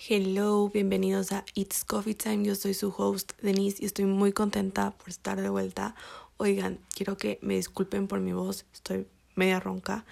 Hello, 0.00 0.70
bienvenidos 0.72 1.32
a 1.32 1.44
It's 1.54 1.84
Coffee 1.84 2.14
Time. 2.14 2.44
Yo 2.44 2.54
soy 2.54 2.72
su 2.72 2.94
host 2.96 3.32
Denise 3.42 3.82
y 3.82 3.86
estoy 3.86 4.04
muy 4.04 4.32
contenta 4.32 4.92
por 4.92 5.08
estar 5.08 5.40
de 5.40 5.48
vuelta. 5.48 5.96
Oigan, 6.36 6.78
quiero 6.94 7.16
que 7.16 7.40
me 7.42 7.56
disculpen 7.56 8.06
por 8.06 8.20
mi 8.20 8.32
voz, 8.32 8.64
estoy 8.72 9.08
media 9.34 9.58
ronca, 9.58 10.06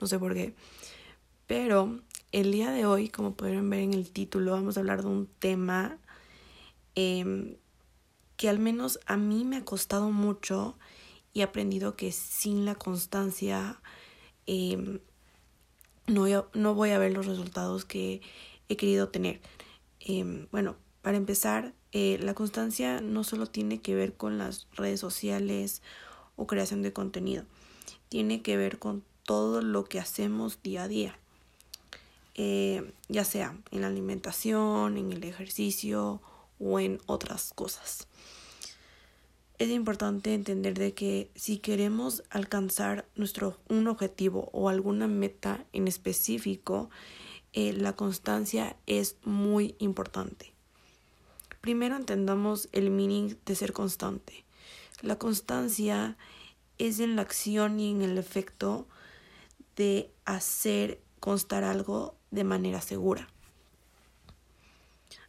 no 0.00 0.08
sé 0.08 0.18
por 0.18 0.34
qué. 0.34 0.54
Pero 1.46 2.00
el 2.32 2.50
día 2.50 2.72
de 2.72 2.84
hoy, 2.84 3.10
como 3.10 3.34
pudieron 3.34 3.70
ver 3.70 3.78
en 3.78 3.94
el 3.94 4.10
título, 4.10 4.50
vamos 4.50 4.76
a 4.76 4.80
hablar 4.80 5.02
de 5.02 5.08
un 5.08 5.28
tema 5.38 5.98
em, 6.96 7.54
que 8.36 8.48
al 8.48 8.58
menos 8.58 8.98
a 9.06 9.16
mí 9.16 9.44
me 9.44 9.58
ha 9.58 9.64
costado 9.64 10.10
mucho 10.10 10.76
y 11.32 11.40
he 11.40 11.44
aprendido 11.44 11.94
que 11.94 12.10
sin 12.10 12.64
la 12.64 12.74
constancia 12.74 13.80
em, 14.46 14.98
no, 16.08 16.26
no 16.54 16.74
voy 16.74 16.90
a 16.90 16.98
ver 16.98 17.12
los 17.12 17.26
resultados 17.26 17.84
que 17.84 18.20
he 18.68 18.76
querido 18.76 19.08
tener. 19.08 19.40
Em, 20.00 20.46
bueno, 20.50 20.76
para 21.02 21.16
empezar, 21.16 21.74
eh, 21.92 22.18
la 22.20 22.34
constancia 22.34 23.00
no 23.00 23.24
solo 23.24 23.46
tiene 23.46 23.80
que 23.80 23.94
ver 23.94 24.14
con 24.14 24.38
las 24.38 24.66
redes 24.72 25.00
sociales 25.00 25.82
o 26.36 26.46
creación 26.46 26.82
de 26.82 26.92
contenido, 26.92 27.44
tiene 28.08 28.42
que 28.42 28.56
ver 28.56 28.78
con 28.78 29.02
todo 29.24 29.62
lo 29.62 29.84
que 29.84 29.98
hacemos 29.98 30.62
día 30.62 30.84
a 30.84 30.88
día, 30.88 31.18
eh, 32.34 32.92
ya 33.08 33.24
sea 33.24 33.56
en 33.70 33.80
la 33.80 33.88
alimentación, 33.88 34.96
en 34.96 35.12
el 35.12 35.24
ejercicio 35.24 36.20
o 36.58 36.80
en 36.80 37.00
otras 37.06 37.52
cosas. 37.54 38.06
Es 39.58 39.70
importante 39.70 40.34
entender 40.34 40.78
de 40.78 40.94
que 40.94 41.30
si 41.34 41.58
queremos 41.58 42.22
alcanzar 42.30 43.08
nuestro 43.16 43.58
un 43.68 43.88
objetivo 43.88 44.50
o 44.52 44.68
alguna 44.68 45.08
meta 45.08 45.64
en 45.72 45.88
específico, 45.88 46.90
eh, 47.60 47.72
la 47.72 47.96
constancia 47.96 48.76
es 48.86 49.16
muy 49.24 49.74
importante. 49.80 50.52
Primero 51.60 51.96
entendamos 51.96 52.68
el 52.70 52.88
meaning 52.92 53.36
de 53.44 53.56
ser 53.56 53.72
constante. 53.72 54.44
La 55.02 55.18
constancia 55.18 56.16
es 56.78 57.00
en 57.00 57.16
la 57.16 57.22
acción 57.22 57.80
y 57.80 57.90
en 57.90 58.02
el 58.02 58.16
efecto 58.16 58.86
de 59.74 60.08
hacer 60.24 61.00
constar 61.18 61.64
algo 61.64 62.14
de 62.30 62.44
manera 62.44 62.80
segura. 62.80 63.28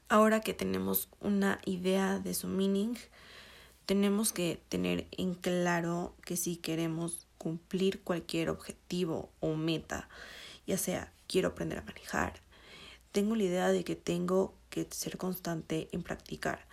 Ahora 0.08 0.42
que 0.42 0.54
tenemos 0.54 1.10
una 1.22 1.60
idea 1.66 2.20
de 2.20 2.36
su 2.36 2.48
meaning, 2.48 2.94
tenemos 3.88 4.34
que 4.34 4.62
tener 4.70 5.08
en 5.18 5.34
claro 5.34 6.14
que 6.24 6.38
si 6.38 6.58
queremos 6.58 7.26
cumplir 7.40 8.04
cualquier 8.04 8.52
objetivo 8.52 9.32
o 9.40 9.56
meta, 9.56 10.08
ya 10.68 10.78
sea 10.78 11.12
quiero 11.30 11.50
aprender 11.50 11.80
a 11.80 11.84
manejar. 11.84 12.42
Tengo 13.14 13.36
la 13.36 13.44
idea 13.44 13.70
de 13.70 13.86
que 13.86 13.96
tengo 13.96 14.56
que 14.70 14.86
ser 14.90 15.18
constante 15.18 15.88
en 15.94 16.04
practicar 16.04 16.68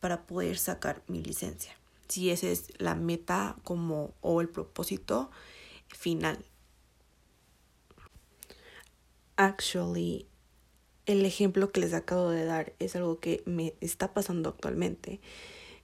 para 0.00 0.26
poder 0.26 0.58
sacar 0.58 1.02
mi 1.06 1.22
licencia. 1.22 1.72
Si 2.08 2.30
esa 2.30 2.48
es 2.48 2.72
la 2.78 2.94
meta 2.94 3.56
como 3.64 4.12
o 4.20 4.40
el 4.40 4.48
propósito 4.48 5.30
final. 5.88 6.44
Actually, 9.36 10.26
el 11.06 11.24
ejemplo 11.24 11.70
que 11.70 11.80
les 11.80 11.94
acabo 11.94 12.30
de 12.30 12.44
dar 12.44 12.72
es 12.78 12.96
algo 12.96 13.20
que 13.20 13.42
me 13.46 13.74
está 13.80 14.12
pasando 14.12 14.48
actualmente. 14.48 15.20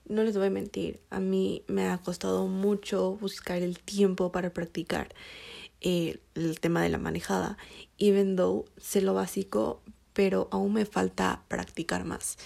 No 0.05 0.23
les 0.23 0.37
voy 0.37 0.47
a 0.47 0.51
mentir, 0.51 1.01
a 1.09 1.19
mí 1.19 1.63
me 1.67 1.87
ha 1.87 1.97
costado 1.97 2.47
mucho 2.47 3.15
buscar 3.15 3.61
el 3.61 3.79
tiempo 3.79 4.31
para 4.31 4.53
practicar 4.53 5.09
eh, 5.81 6.19
el 6.35 6.59
tema 6.59 6.81
de 6.81 6.89
la 6.89 6.97
manejada, 6.97 7.57
even 7.97 8.35
though 8.35 8.65
sé 8.77 9.01
lo 9.01 9.13
básico, 9.13 9.81
pero 10.13 10.47
aún 10.51 10.73
me 10.73 10.85
falta 10.85 11.43
practicar 11.47 12.03
más. 12.03 12.37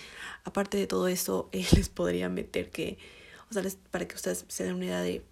Aparte 0.43 0.77
de 0.77 0.87
todo 0.87 1.07
eso, 1.07 1.49
eh, 1.53 1.65
les 1.75 1.89
podría 1.89 2.29
meter 2.29 2.69
que, 2.69 2.97
o 3.49 3.53
sea, 3.53 3.63
para 3.91 4.07
que 4.07 4.15
ustedes 4.15 4.45
se 4.47 4.63
den 4.63 4.75
una 4.75 4.85
idea 4.85 5.02
de 5.02 5.23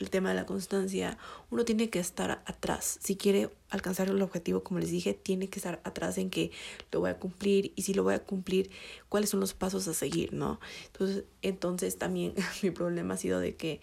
el 0.00 0.08
tema 0.08 0.30
de 0.30 0.34
la 0.34 0.46
constancia, 0.46 1.18
uno 1.50 1.64
tiene 1.64 1.90
que 1.90 1.98
estar 1.98 2.42
atrás. 2.46 2.98
Si 3.02 3.16
quiere 3.16 3.50
alcanzar 3.68 4.08
el 4.08 4.22
objetivo, 4.22 4.62
como 4.62 4.80
les 4.80 4.90
dije, 4.90 5.12
tiene 5.12 5.48
que 5.48 5.58
estar 5.58 5.80
atrás 5.84 6.16
en 6.16 6.30
que 6.30 6.52
lo 6.90 7.00
voy 7.00 7.10
a 7.10 7.18
cumplir 7.18 7.72
y 7.76 7.82
si 7.82 7.92
lo 7.92 8.02
voy 8.02 8.14
a 8.14 8.24
cumplir, 8.24 8.70
cuáles 9.10 9.28
son 9.30 9.40
los 9.40 9.52
pasos 9.52 9.86
a 9.88 9.94
seguir, 9.94 10.32
¿no? 10.32 10.58
Entonces, 10.86 11.24
entonces 11.42 11.98
también 11.98 12.34
mi 12.62 12.70
problema 12.70 13.14
ha 13.14 13.18
sido 13.18 13.40
de 13.40 13.56
que 13.56 13.80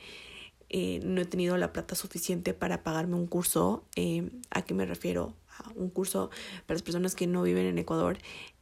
eh, 0.70 1.00
no 1.04 1.22
he 1.22 1.26
tenido 1.26 1.56
la 1.58 1.72
plata 1.72 1.96
suficiente 1.96 2.54
para 2.54 2.84
pagarme 2.84 3.16
un 3.16 3.28
curso. 3.28 3.86
Eh, 3.96 4.30
¿A 4.50 4.64
qué 4.64 4.74
me 4.74 4.86
refiero? 4.86 5.34
A 5.60 5.72
un 5.76 5.90
curso 5.90 6.30
para 6.66 6.76
las 6.76 6.84
personas 6.84 7.16
que 7.16 7.28
no 7.28 7.44
viven 7.44 7.66
en 7.66 7.78
Ecuador. 7.78 8.18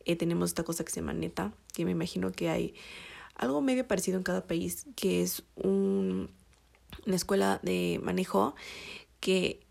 Eh, 0.05 0.15
tenemos 0.15 0.51
esta 0.51 0.63
cosa 0.63 0.83
que 0.85 0.91
se 0.91 1.01
llama 1.01 1.13
NETA, 1.13 1.53
que 1.73 1.85
me 1.85 1.91
imagino 1.91 2.31
que 2.31 2.49
hay 2.49 2.75
algo 3.35 3.61
medio 3.61 3.87
parecido 3.87 4.17
en 4.17 4.23
cada 4.23 4.45
país, 4.45 4.85
que 4.95 5.21
es 5.21 5.43
un, 5.55 6.29
una 7.05 7.15
escuela 7.15 7.59
de 7.63 7.99
manejo 8.03 8.55
que, 9.19 9.65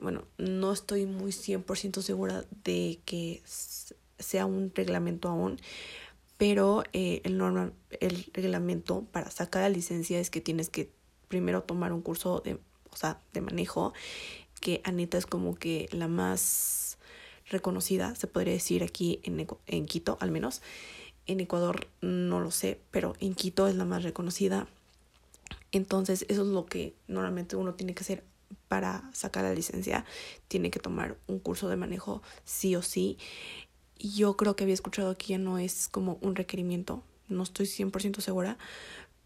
bueno, 0.00 0.24
no 0.38 0.72
estoy 0.72 1.06
muy 1.06 1.30
100% 1.30 2.02
segura 2.02 2.44
de 2.64 3.00
que 3.04 3.42
sea 3.46 4.46
un 4.46 4.72
reglamento 4.74 5.28
aún, 5.28 5.58
pero 6.36 6.82
el, 6.92 7.38
normal, 7.38 7.72
el 8.00 8.26
reglamento 8.32 9.04
para 9.12 9.30
sacar 9.30 9.62
la 9.62 9.68
licencia 9.68 10.18
es 10.18 10.30
que 10.30 10.40
tienes 10.40 10.68
que 10.68 10.90
primero 11.28 11.62
tomar 11.62 11.92
un 11.92 12.02
curso 12.02 12.40
de, 12.44 12.54
o 12.90 12.96
sea, 12.96 13.20
de 13.32 13.40
manejo, 13.40 13.92
que 14.60 14.80
Anita 14.84 15.18
es 15.18 15.26
como 15.26 15.54
que 15.54 15.88
la 15.92 16.08
más 16.08 16.98
reconocida, 17.48 18.14
se 18.14 18.26
podría 18.26 18.54
decir 18.54 18.82
aquí 18.82 19.20
en, 19.22 19.46
en 19.66 19.86
Quito 19.86 20.18
al 20.20 20.30
menos. 20.30 20.62
En 21.26 21.40
Ecuador 21.40 21.88
no 22.00 22.40
lo 22.40 22.50
sé, 22.50 22.80
pero 22.90 23.14
en 23.20 23.34
Quito 23.34 23.66
es 23.68 23.74
la 23.74 23.84
más 23.84 24.02
reconocida. 24.02 24.66
Entonces 25.72 26.24
eso 26.28 26.42
es 26.42 26.48
lo 26.48 26.66
que 26.66 26.94
normalmente 27.08 27.56
uno 27.56 27.74
tiene 27.74 27.94
que 27.94 28.02
hacer 28.02 28.24
para 28.68 29.08
sacar 29.12 29.44
la 29.44 29.54
licencia. 29.54 30.04
Tiene 30.48 30.70
que 30.70 30.78
tomar 30.78 31.16
un 31.26 31.38
curso 31.38 31.68
de 31.68 31.76
manejo 31.76 32.22
sí 32.44 32.76
o 32.76 32.82
sí. 32.82 33.18
Yo 33.98 34.36
creo 34.36 34.56
que 34.56 34.64
había 34.64 34.74
escuchado 34.74 35.16
que 35.16 35.28
ya 35.28 35.38
no 35.38 35.58
es 35.58 35.88
como 35.88 36.18
un 36.20 36.36
requerimiento, 36.36 37.02
no 37.28 37.42
estoy 37.42 37.66
100% 37.66 38.20
segura, 38.20 38.58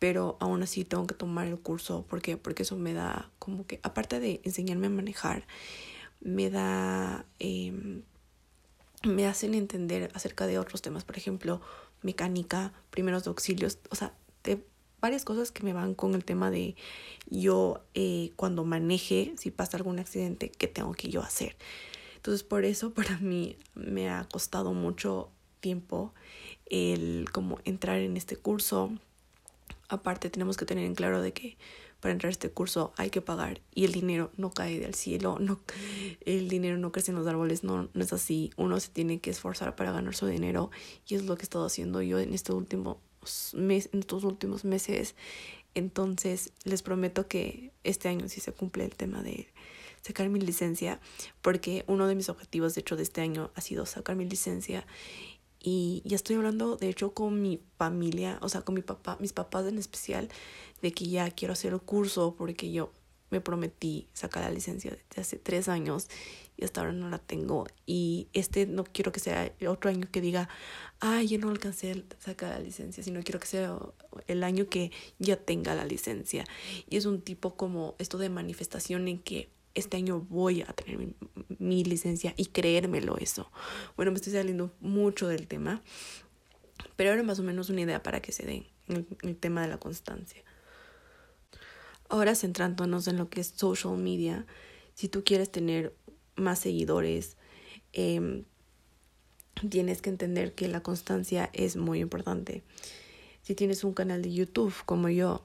pero 0.00 0.38
aún 0.40 0.62
así 0.64 0.84
tengo 0.84 1.06
que 1.06 1.14
tomar 1.14 1.46
el 1.46 1.58
curso. 1.60 2.04
¿Por 2.08 2.22
qué? 2.22 2.36
Porque 2.36 2.64
eso 2.64 2.74
me 2.74 2.94
da 2.94 3.30
como 3.38 3.66
que, 3.66 3.78
aparte 3.84 4.18
de 4.18 4.40
enseñarme 4.42 4.88
a 4.88 4.90
manejar, 4.90 5.46
me 6.20 6.50
da, 6.50 7.26
eh, 7.38 8.02
me 9.04 9.26
hacen 9.26 9.54
entender 9.54 10.10
acerca 10.14 10.46
de 10.46 10.58
otros 10.58 10.82
temas, 10.82 11.04
por 11.04 11.18
ejemplo, 11.18 11.60
mecánica, 12.02 12.72
primeros 12.90 13.26
auxilios, 13.26 13.78
o 13.90 13.94
sea, 13.94 14.14
de 14.42 14.64
varias 15.02 15.24
cosas 15.24 15.52
que 15.52 15.64
me 15.64 15.74
van 15.74 15.94
con 15.94 16.14
el 16.14 16.24
tema 16.24 16.50
de 16.50 16.76
yo 17.28 17.84
eh, 17.92 18.32
cuando 18.36 18.64
maneje, 18.64 19.34
si 19.36 19.50
pasa 19.50 19.76
algún 19.76 19.98
accidente, 19.98 20.50
¿qué 20.50 20.66
tengo 20.66 20.92
que 20.92 21.10
yo 21.10 21.20
hacer? 21.22 21.56
Entonces, 22.16 22.42
por 22.42 22.64
eso 22.64 22.90
para 22.94 23.18
mí 23.18 23.58
me 23.74 24.08
ha 24.08 24.26
costado 24.32 24.72
mucho 24.72 25.30
tiempo 25.60 26.14
el 26.64 27.26
como 27.32 27.58
entrar 27.64 27.98
en 27.98 28.16
este 28.16 28.36
curso, 28.36 28.92
Aparte 29.90 30.30
tenemos 30.30 30.56
que 30.56 30.64
tener 30.64 30.84
en 30.84 30.94
claro 30.94 31.20
de 31.20 31.32
que 31.32 31.58
para 31.98 32.12
entrar 32.12 32.28
a 32.28 32.30
este 32.30 32.48
curso 32.48 32.92
hay 32.96 33.10
que 33.10 33.20
pagar 33.20 33.60
y 33.74 33.84
el 33.84 33.92
dinero 33.92 34.30
no 34.36 34.50
cae 34.50 34.78
del 34.78 34.94
cielo, 34.94 35.38
el 36.24 36.48
dinero 36.48 36.78
no 36.78 36.92
crece 36.92 37.10
en 37.10 37.18
los 37.18 37.26
árboles, 37.26 37.64
no, 37.64 37.90
es 37.94 38.12
así. 38.12 38.52
Uno 38.56 38.78
se 38.78 38.88
tiene 38.88 39.18
que 39.18 39.30
esforzar 39.30 39.74
para 39.74 39.90
ganar 39.92 40.14
su 40.14 40.26
dinero 40.26 40.70
y 41.06 41.16
es 41.16 41.24
lo 41.24 41.36
que 41.36 41.42
he 41.42 41.44
estado 41.44 41.66
haciendo 41.66 42.00
yo 42.02 42.18
este 42.18 42.28
en 42.28 42.34
estos 42.34 44.24
últimos 44.24 44.64
meses. 44.64 45.14
Entonces 45.74 46.52
les 46.64 46.82
prometo 46.82 47.26
que 47.26 47.72
este 47.82 48.08
año 48.08 48.28
sí 48.28 48.40
se 48.40 48.52
cumple 48.52 48.84
el 48.84 48.94
tema 48.94 49.22
de 49.22 49.48
sacar 50.02 50.28
mi 50.28 50.40
licencia 50.40 51.00
porque 51.42 51.84
uno 51.86 52.06
de 52.06 52.14
mis 52.14 52.28
objetivos 52.28 52.74
de 52.74 52.80
hecho 52.80 52.96
de 52.96 53.02
este 53.02 53.20
año 53.20 53.50
ha 53.54 53.60
sido 53.60 53.84
sacar 53.86 54.16
mi 54.16 54.24
licencia 54.24 54.86
y 55.62 56.02
ya 56.04 56.16
estoy 56.16 56.36
hablando, 56.36 56.76
de 56.76 56.88
hecho, 56.88 57.12
con 57.12 57.42
mi 57.42 57.60
familia, 57.76 58.38
o 58.40 58.48
sea, 58.48 58.62
con 58.62 58.74
mi 58.74 58.82
papá, 58.82 59.18
mis 59.20 59.32
papás 59.32 59.66
en 59.66 59.78
especial, 59.78 60.28
de 60.80 60.92
que 60.92 61.06
ya 61.08 61.30
quiero 61.30 61.52
hacer 61.52 61.72
el 61.72 61.80
curso 61.80 62.34
porque 62.36 62.72
yo 62.72 62.92
me 63.30 63.40
prometí 63.40 64.08
sacar 64.12 64.42
la 64.42 64.50
licencia 64.50 64.90
desde 64.90 65.20
hace 65.20 65.36
tres 65.36 65.68
años 65.68 66.08
y 66.56 66.64
hasta 66.64 66.80
ahora 66.80 66.92
no 66.92 67.08
la 67.08 67.18
tengo. 67.18 67.66
Y 67.86 68.28
este 68.32 68.66
no 68.66 68.84
quiero 68.84 69.12
que 69.12 69.20
sea 69.20 69.52
otro 69.68 69.90
año 69.90 70.08
que 70.10 70.20
diga, 70.20 70.48
ay, 70.98 71.28
yo 71.28 71.38
no 71.38 71.50
alcancé 71.50 71.92
a 71.92 72.22
sacar 72.22 72.50
la 72.50 72.58
licencia, 72.60 73.02
sino 73.02 73.22
quiero 73.22 73.38
que 73.38 73.46
sea 73.46 73.78
el 74.26 74.42
año 74.42 74.68
que 74.68 74.90
ya 75.18 75.36
tenga 75.36 75.74
la 75.74 75.84
licencia. 75.84 76.44
Y 76.88 76.96
es 76.96 77.06
un 77.06 77.20
tipo 77.20 77.54
como 77.56 77.94
esto 77.98 78.18
de 78.18 78.30
manifestación 78.30 79.08
en 79.08 79.18
que 79.18 79.50
este 79.74 79.96
año 79.96 80.20
voy 80.28 80.62
a 80.62 80.66
tener 80.66 81.14
mi, 81.58 81.84
licencia 81.84 82.34
y 82.36 82.46
creérmelo 82.46 83.16
eso. 83.18 83.50
Bueno, 83.96 84.12
me 84.12 84.16
estoy 84.16 84.32
saliendo 84.32 84.72
mucho 84.80 85.28
del 85.28 85.46
tema, 85.46 85.82
pero 86.96 87.10
ahora 87.10 87.22
más 87.22 87.38
o 87.38 87.42
menos 87.42 87.70
una 87.70 87.82
idea 87.82 88.02
para 88.02 88.20
que 88.20 88.32
se 88.32 88.44
den 88.44 88.66
el, 88.88 89.06
el 89.22 89.36
tema 89.36 89.62
de 89.62 89.68
la 89.68 89.78
constancia. 89.78 90.42
Ahora 92.08 92.34
centrándonos 92.34 93.06
en 93.06 93.16
lo 93.16 93.28
que 93.28 93.40
es 93.40 93.52
social 93.54 93.96
media, 93.96 94.46
si 94.94 95.08
tú 95.08 95.22
quieres 95.24 95.50
tener 95.50 95.94
más 96.36 96.58
seguidores, 96.58 97.36
eh, 97.92 98.44
tienes 99.68 100.00
que 100.00 100.10
entender 100.10 100.54
que 100.54 100.68
la 100.68 100.82
constancia 100.82 101.50
es 101.52 101.76
muy 101.76 102.00
importante. 102.00 102.62
Si 103.42 103.54
tienes 103.54 103.84
un 103.84 103.94
canal 103.94 104.22
de 104.22 104.32
YouTube 104.32 104.74
como 104.86 105.08
yo, 105.08 105.44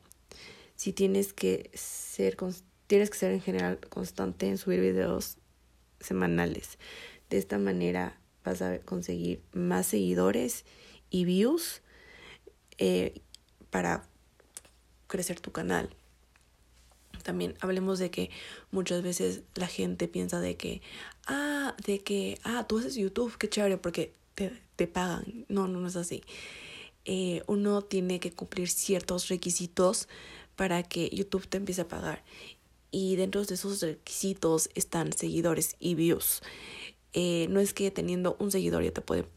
si 0.75 0.93
tienes 0.93 1.33
que 1.33 1.71
ser 1.73 2.35
tienes 2.87 3.09
que 3.09 3.17
ser 3.17 3.31
en 3.31 3.41
general 3.41 3.79
constante 3.89 4.47
en 4.47 4.57
subir 4.57 4.79
videos 4.79 5.37
semanales. 5.99 6.77
De 7.29 7.37
esta 7.37 7.57
manera 7.57 8.19
vas 8.43 8.61
a 8.61 8.79
conseguir 8.79 9.41
más 9.53 9.87
seguidores 9.87 10.65
y 11.09 11.25
views 11.25 11.81
eh, 12.77 13.21
para 13.69 14.07
crecer 15.07 15.39
tu 15.39 15.51
canal. 15.51 15.89
También 17.23 17.55
hablemos 17.59 17.97
de 17.97 18.11
que 18.11 18.29
muchas 18.71 19.01
veces 19.01 19.41
la 19.55 19.67
gente 19.67 20.07
piensa 20.07 20.39
de 20.39 20.57
que, 20.57 20.81
ah, 21.25 21.75
de 21.85 21.99
que, 21.99 22.39
ah, 22.43 22.65
tú 22.67 22.77
haces 22.77 22.95
YouTube, 22.95 23.37
qué 23.37 23.49
chévere, 23.49 23.77
porque 23.77 24.13
te, 24.35 24.51
te 24.75 24.87
pagan. 24.87 25.45
No, 25.47 25.67
no, 25.67 25.87
es 25.87 25.95
así. 25.95 26.23
Eh, 27.05 27.41
uno 27.47 27.81
tiene 27.81 28.19
que 28.19 28.31
cumplir 28.31 28.69
ciertos 28.69 29.29
requisitos 29.29 30.07
para 30.55 30.83
que 30.83 31.09
YouTube 31.09 31.47
te 31.47 31.57
empiece 31.57 31.81
a 31.81 31.87
pagar. 31.87 32.23
Y 32.97 33.17
dentro 33.17 33.43
de 33.43 33.55
esos 33.55 33.81
requisitos 33.81 34.69
están 34.73 35.11
seguidores 35.11 35.75
y 35.79 35.95
views. 35.95 36.41
Eh, 37.11 37.45
no 37.49 37.59
es 37.59 37.73
que 37.73 37.91
teniendo 37.91 38.37
un 38.39 38.51
seguidor 38.51 38.83
ya 38.83 38.91
te 38.91 39.01
puede 39.01 39.27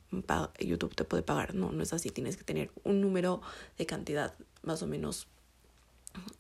YouTube 0.60 0.94
te 0.94 1.02
puede 1.02 1.25
pagar. 1.25 1.56
No, 1.56 1.72
no 1.72 1.82
es 1.82 1.93
así. 1.93 2.10
Tienes 2.10 2.37
que 2.37 2.44
tener 2.44 2.70
un 2.84 3.00
número 3.00 3.43
de 3.76 3.84
cantidad 3.84 4.32
más 4.62 4.81
o 4.84 4.87
menos. 4.87 5.26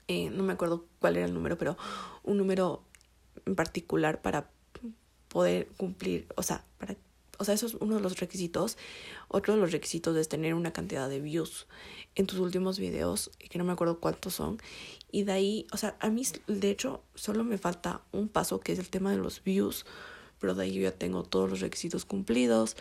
Eh, 0.06 0.30
no 0.30 0.44
me 0.44 0.52
acuerdo 0.52 0.84
cuál 1.00 1.16
era 1.16 1.26
el 1.26 1.34
número, 1.34 1.58
pero 1.58 1.76
un 2.22 2.38
número 2.38 2.84
en 3.46 3.56
particular 3.56 4.22
para 4.22 4.48
poder 5.26 5.66
cumplir, 5.76 6.28
o 6.36 6.44
sea, 6.44 6.64
para 6.78 6.94
o 7.38 7.44
sea, 7.44 7.54
eso 7.54 7.66
es 7.66 7.74
uno 7.74 7.96
de 7.96 8.02
los 8.02 8.18
requisitos. 8.18 8.76
Otro 9.28 9.54
de 9.54 9.60
los 9.60 9.72
requisitos 9.72 10.16
es 10.16 10.28
tener 10.28 10.54
una 10.54 10.72
cantidad 10.72 11.08
de 11.08 11.20
views 11.20 11.66
en 12.16 12.26
tus 12.26 12.40
últimos 12.40 12.78
videos, 12.78 13.30
que 13.38 13.58
no 13.58 13.64
me 13.64 13.72
acuerdo 13.72 14.00
cuántos 14.00 14.34
son. 14.34 14.58
Y 15.12 15.22
de 15.22 15.32
ahí, 15.32 15.66
o 15.72 15.76
sea, 15.76 15.96
a 16.00 16.10
mí, 16.10 16.24
de 16.48 16.70
hecho, 16.70 17.02
solo 17.14 17.44
me 17.44 17.56
falta 17.56 18.02
un 18.10 18.28
paso 18.28 18.58
que 18.58 18.72
es 18.72 18.78
el 18.80 18.90
tema 18.90 19.12
de 19.12 19.18
los 19.18 19.42
views. 19.42 19.86
Pero 20.40 20.54
de 20.54 20.64
ahí 20.64 20.74
yo 20.74 20.82
ya 20.82 20.92
tengo 20.92 21.22
todos 21.22 21.48
los 21.48 21.60
requisitos 21.60 22.04
cumplidos. 22.04 22.76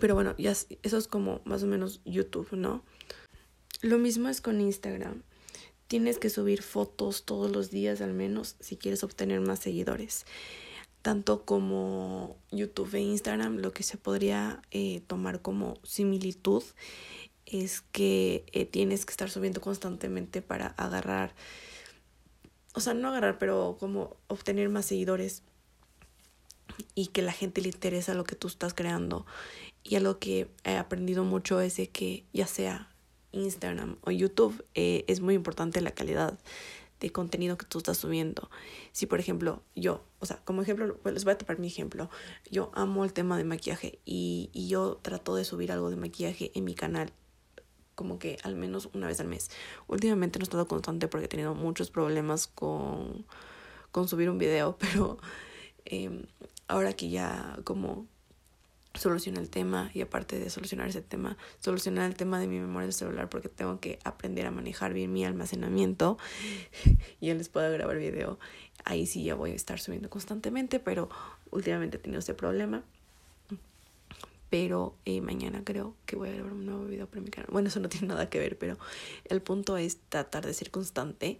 Pero 0.00 0.14
bueno, 0.14 0.34
ya 0.36 0.50
eso 0.50 0.96
es 0.98 1.06
como 1.06 1.40
más 1.44 1.62
o 1.62 1.66
menos 1.66 2.00
YouTube, 2.04 2.52
¿no? 2.52 2.82
Lo 3.82 3.98
mismo 3.98 4.28
es 4.28 4.40
con 4.40 4.60
Instagram. 4.60 5.22
Tienes 5.86 6.18
que 6.18 6.30
subir 6.30 6.62
fotos 6.62 7.24
todos 7.24 7.52
los 7.52 7.70
días 7.70 8.00
al 8.00 8.14
menos 8.14 8.56
si 8.60 8.76
quieres 8.76 9.04
obtener 9.04 9.40
más 9.40 9.60
seguidores 9.60 10.24
tanto 11.02 11.44
como 11.44 12.36
YouTube 12.50 12.94
e 12.94 13.00
Instagram, 13.00 13.58
lo 13.58 13.72
que 13.72 13.82
se 13.82 13.96
podría 13.96 14.62
eh, 14.70 15.02
tomar 15.06 15.42
como 15.42 15.74
similitud 15.82 16.62
es 17.44 17.80
que 17.80 18.46
eh, 18.52 18.64
tienes 18.64 19.04
que 19.04 19.10
estar 19.10 19.28
subiendo 19.28 19.60
constantemente 19.60 20.42
para 20.42 20.68
agarrar, 20.68 21.34
o 22.74 22.80
sea, 22.80 22.94
no 22.94 23.08
agarrar, 23.08 23.38
pero 23.38 23.76
como 23.78 24.16
obtener 24.28 24.68
más 24.68 24.86
seguidores 24.86 25.42
y 26.94 27.08
que 27.08 27.22
la 27.22 27.32
gente 27.32 27.60
le 27.60 27.68
interesa 27.68 28.14
lo 28.14 28.24
que 28.24 28.36
tú 28.36 28.46
estás 28.48 28.72
creando. 28.72 29.26
Y 29.82 29.96
algo 29.96 30.18
que 30.18 30.48
he 30.64 30.76
aprendido 30.76 31.24
mucho 31.24 31.60
es 31.60 31.76
de 31.76 31.88
que 31.88 32.24
ya 32.32 32.46
sea 32.46 32.88
Instagram 33.32 33.96
o 34.02 34.10
YouTube, 34.12 34.64
eh, 34.74 35.04
es 35.08 35.20
muy 35.20 35.34
importante 35.34 35.80
la 35.80 35.90
calidad 35.90 36.38
de 37.02 37.12
contenido 37.12 37.58
que 37.58 37.66
tú 37.66 37.78
estás 37.78 37.98
subiendo. 37.98 38.48
Si, 38.92 39.06
por 39.06 39.20
ejemplo, 39.20 39.62
yo, 39.74 40.02
o 40.20 40.26
sea, 40.26 40.38
como 40.44 40.62
ejemplo, 40.62 40.96
pues 41.02 41.12
les 41.12 41.24
voy 41.24 41.34
a 41.34 41.38
tapar 41.38 41.58
mi 41.58 41.66
ejemplo. 41.66 42.08
Yo 42.50 42.70
amo 42.74 43.04
el 43.04 43.12
tema 43.12 43.36
de 43.36 43.44
maquillaje 43.44 43.98
y, 44.04 44.50
y 44.52 44.68
yo 44.68 44.98
trato 45.02 45.34
de 45.34 45.44
subir 45.44 45.72
algo 45.72 45.90
de 45.90 45.96
maquillaje 45.96 46.52
en 46.54 46.64
mi 46.64 46.74
canal 46.74 47.12
como 47.94 48.18
que 48.18 48.38
al 48.42 48.56
menos 48.56 48.88
una 48.94 49.06
vez 49.06 49.20
al 49.20 49.28
mes. 49.28 49.50
Últimamente 49.86 50.38
no 50.38 50.44
he 50.44 50.46
estado 50.46 50.66
constante 50.66 51.08
porque 51.08 51.26
he 51.26 51.28
tenido 51.28 51.54
muchos 51.54 51.90
problemas 51.90 52.46
con, 52.46 53.26
con 53.90 54.08
subir 54.08 54.30
un 54.30 54.38
video, 54.38 54.76
pero 54.80 55.18
eh, 55.84 56.24
ahora 56.68 56.94
que 56.94 57.10
ya 57.10 57.58
como 57.64 58.06
soluciona 58.94 59.40
el 59.40 59.48
tema 59.48 59.90
y 59.94 60.02
aparte 60.02 60.38
de 60.38 60.50
solucionar 60.50 60.88
ese 60.88 61.02
tema, 61.02 61.36
solucionar 61.60 62.06
el 62.10 62.16
tema 62.16 62.38
de 62.38 62.46
mi 62.46 62.58
memoria 62.58 62.86
del 62.86 62.94
celular 62.94 63.28
porque 63.28 63.48
tengo 63.48 63.80
que 63.80 63.98
aprender 64.04 64.46
a 64.46 64.50
manejar 64.50 64.92
bien 64.92 65.12
mi 65.12 65.24
almacenamiento 65.24 66.18
y 67.20 67.28
ya 67.28 67.34
les 67.34 67.48
puedo 67.48 67.70
grabar 67.72 67.98
video. 67.98 68.38
Ahí 68.84 69.06
sí 69.06 69.24
ya 69.24 69.34
voy 69.34 69.52
a 69.52 69.54
estar 69.54 69.78
subiendo 69.78 70.10
constantemente, 70.10 70.80
pero 70.80 71.08
últimamente 71.50 71.96
he 71.96 72.00
tenido 72.00 72.20
ese 72.20 72.34
problema. 72.34 72.82
Pero 74.50 74.94
eh, 75.06 75.22
mañana 75.22 75.62
creo 75.64 75.96
que 76.04 76.16
voy 76.16 76.28
a 76.28 76.32
grabar 76.32 76.52
un 76.52 76.66
nuevo 76.66 76.84
video 76.84 77.06
para 77.06 77.22
mi 77.22 77.30
canal. 77.30 77.48
Bueno, 77.50 77.68
eso 77.68 77.80
no 77.80 77.88
tiene 77.88 78.08
nada 78.08 78.28
que 78.28 78.38
ver, 78.38 78.58
pero 78.58 78.78
el 79.24 79.40
punto 79.40 79.78
es 79.78 79.98
tratar 80.10 80.44
de 80.44 80.52
ser 80.52 80.70
constante 80.70 81.38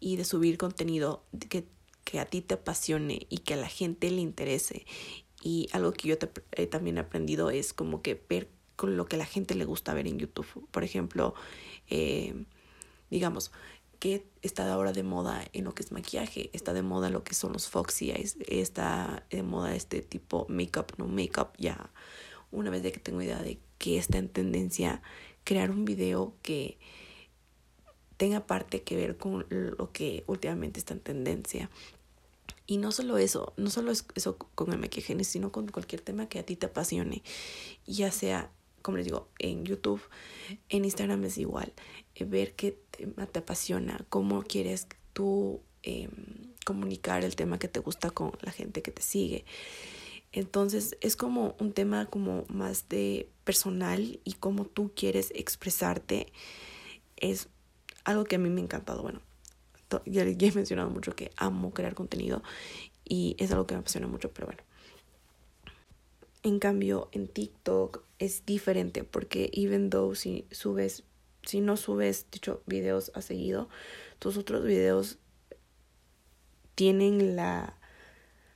y 0.00 0.16
de 0.16 0.24
subir 0.24 0.58
contenido 0.58 1.22
que, 1.48 1.64
que 2.02 2.18
a 2.18 2.24
ti 2.24 2.40
te 2.40 2.54
apasione 2.54 3.26
y 3.28 3.38
que 3.38 3.54
a 3.54 3.56
la 3.56 3.68
gente 3.68 4.10
le 4.10 4.20
interese 4.20 4.84
y 5.42 5.68
algo 5.72 5.92
que 5.92 6.08
yo 6.08 6.18
te, 6.18 6.30
he 6.52 6.66
también 6.66 6.98
aprendido 6.98 7.50
es 7.50 7.72
como 7.72 8.02
que 8.02 8.22
ver 8.28 8.48
con 8.76 8.96
lo 8.96 9.06
que 9.06 9.16
la 9.16 9.26
gente 9.26 9.54
le 9.54 9.64
gusta 9.64 9.94
ver 9.94 10.06
en 10.06 10.18
YouTube. 10.18 10.66
Por 10.70 10.84
ejemplo, 10.84 11.34
eh, 11.88 12.44
digamos, 13.10 13.52
que 13.98 14.24
está 14.40 14.72
ahora 14.72 14.92
de 14.92 15.02
moda 15.02 15.44
en 15.52 15.64
lo 15.64 15.74
que 15.74 15.82
es 15.82 15.92
maquillaje, 15.92 16.48
está 16.54 16.72
de 16.72 16.82
moda 16.82 17.10
lo 17.10 17.22
que 17.22 17.34
son 17.34 17.52
los 17.52 17.68
foxy 17.68 18.10
eyes, 18.10 18.38
está 18.46 19.24
de 19.30 19.42
moda 19.42 19.74
este 19.74 20.00
tipo 20.00 20.46
makeup, 20.48 20.94
no 20.96 21.06
makeup, 21.06 21.50
ya 21.58 21.90
una 22.50 22.70
vez 22.70 22.82
de 22.82 22.92
que 22.92 22.98
tengo 22.98 23.20
idea 23.22 23.42
de 23.42 23.58
que 23.78 23.98
está 23.98 24.18
en 24.18 24.28
tendencia, 24.28 25.02
crear 25.44 25.70
un 25.70 25.84
video 25.84 26.34
que 26.42 26.78
tenga 28.16 28.46
parte 28.46 28.82
que 28.82 28.96
ver 28.96 29.16
con 29.16 29.46
lo 29.50 29.92
que 29.92 30.24
últimamente 30.26 30.78
está 30.80 30.94
en 30.94 31.00
tendencia. 31.00 31.70
Y 32.70 32.76
no 32.76 32.92
solo 32.92 33.18
eso, 33.18 33.52
no 33.56 33.68
solo 33.68 33.90
es 33.90 34.04
eso 34.14 34.38
con 34.38 34.72
el 34.72 34.78
maquillaje, 34.78 35.24
sino 35.24 35.50
con 35.50 35.66
cualquier 35.66 36.02
tema 36.02 36.28
que 36.28 36.38
a 36.38 36.46
ti 36.46 36.54
te 36.54 36.66
apasione. 36.66 37.24
Ya 37.84 38.12
sea, 38.12 38.48
como 38.80 38.96
les 38.96 39.06
digo, 39.06 39.26
en 39.40 39.64
YouTube, 39.64 40.00
en 40.68 40.84
Instagram 40.84 41.24
es 41.24 41.36
igual. 41.36 41.72
Eh, 42.14 42.22
ver 42.22 42.54
qué 42.54 42.78
tema 42.92 43.26
te 43.26 43.40
apasiona, 43.40 44.06
cómo 44.08 44.44
quieres 44.44 44.86
tú 45.12 45.60
em, 45.82 46.12
comunicar 46.64 47.24
el 47.24 47.34
tema 47.34 47.58
que 47.58 47.66
te 47.66 47.80
gusta 47.80 48.12
con 48.12 48.30
la 48.40 48.52
gente 48.52 48.82
que 48.82 48.92
te 48.92 49.02
sigue. 49.02 49.44
Entonces 50.30 50.96
es 51.00 51.16
como 51.16 51.56
un 51.58 51.72
tema 51.72 52.06
como 52.06 52.44
más 52.46 52.88
de 52.88 53.28
personal 53.42 54.20
y 54.22 54.34
cómo 54.34 54.64
tú 54.64 54.92
quieres 54.94 55.32
expresarte. 55.34 56.32
Es 57.16 57.48
algo 58.04 58.22
que 58.26 58.36
a 58.36 58.38
mí 58.38 58.48
me 58.48 58.60
ha 58.60 58.64
encantado. 58.64 59.02
Bueno, 59.02 59.22
ya, 60.06 60.22
he 60.22 60.52
mencionado 60.52 60.90
mucho 60.90 61.14
que 61.14 61.30
amo 61.36 61.72
crear 61.72 61.94
contenido 61.94 62.42
y 63.04 63.36
es 63.38 63.50
algo 63.50 63.66
que 63.66 63.74
me 63.74 63.80
apasiona 63.80 64.06
mucho, 64.06 64.30
pero 64.32 64.46
bueno. 64.46 64.62
En 66.42 66.58
cambio, 66.58 67.08
en 67.12 67.28
TikTok 67.28 68.02
es 68.18 68.46
diferente 68.46 69.04
porque 69.04 69.50
even 69.52 69.90
though 69.90 70.14
si 70.14 70.46
subes, 70.50 71.04
si 71.42 71.60
no 71.60 71.76
subes, 71.76 72.26
dicho, 72.30 72.62
videos 72.66 73.12
a 73.14 73.20
seguido, 73.20 73.68
tus 74.18 74.36
otros 74.36 74.64
videos 74.64 75.18
tienen 76.74 77.36
la 77.36 77.76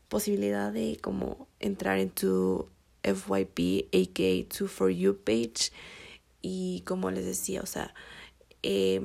posibilidad 0.08 0.72
de 0.72 0.98
como 1.02 1.48
entrar 1.60 1.98
en 1.98 2.10
tu 2.10 2.68
FYP, 3.02 3.88
aka 3.92 4.48
tu 4.56 4.66
For 4.66 4.90
You 4.90 5.18
page. 5.18 5.72
Y 6.40 6.82
como 6.86 7.10
les 7.10 7.24
decía, 7.24 7.60
o 7.62 7.66
sea, 7.66 7.94
eh, 8.62 9.00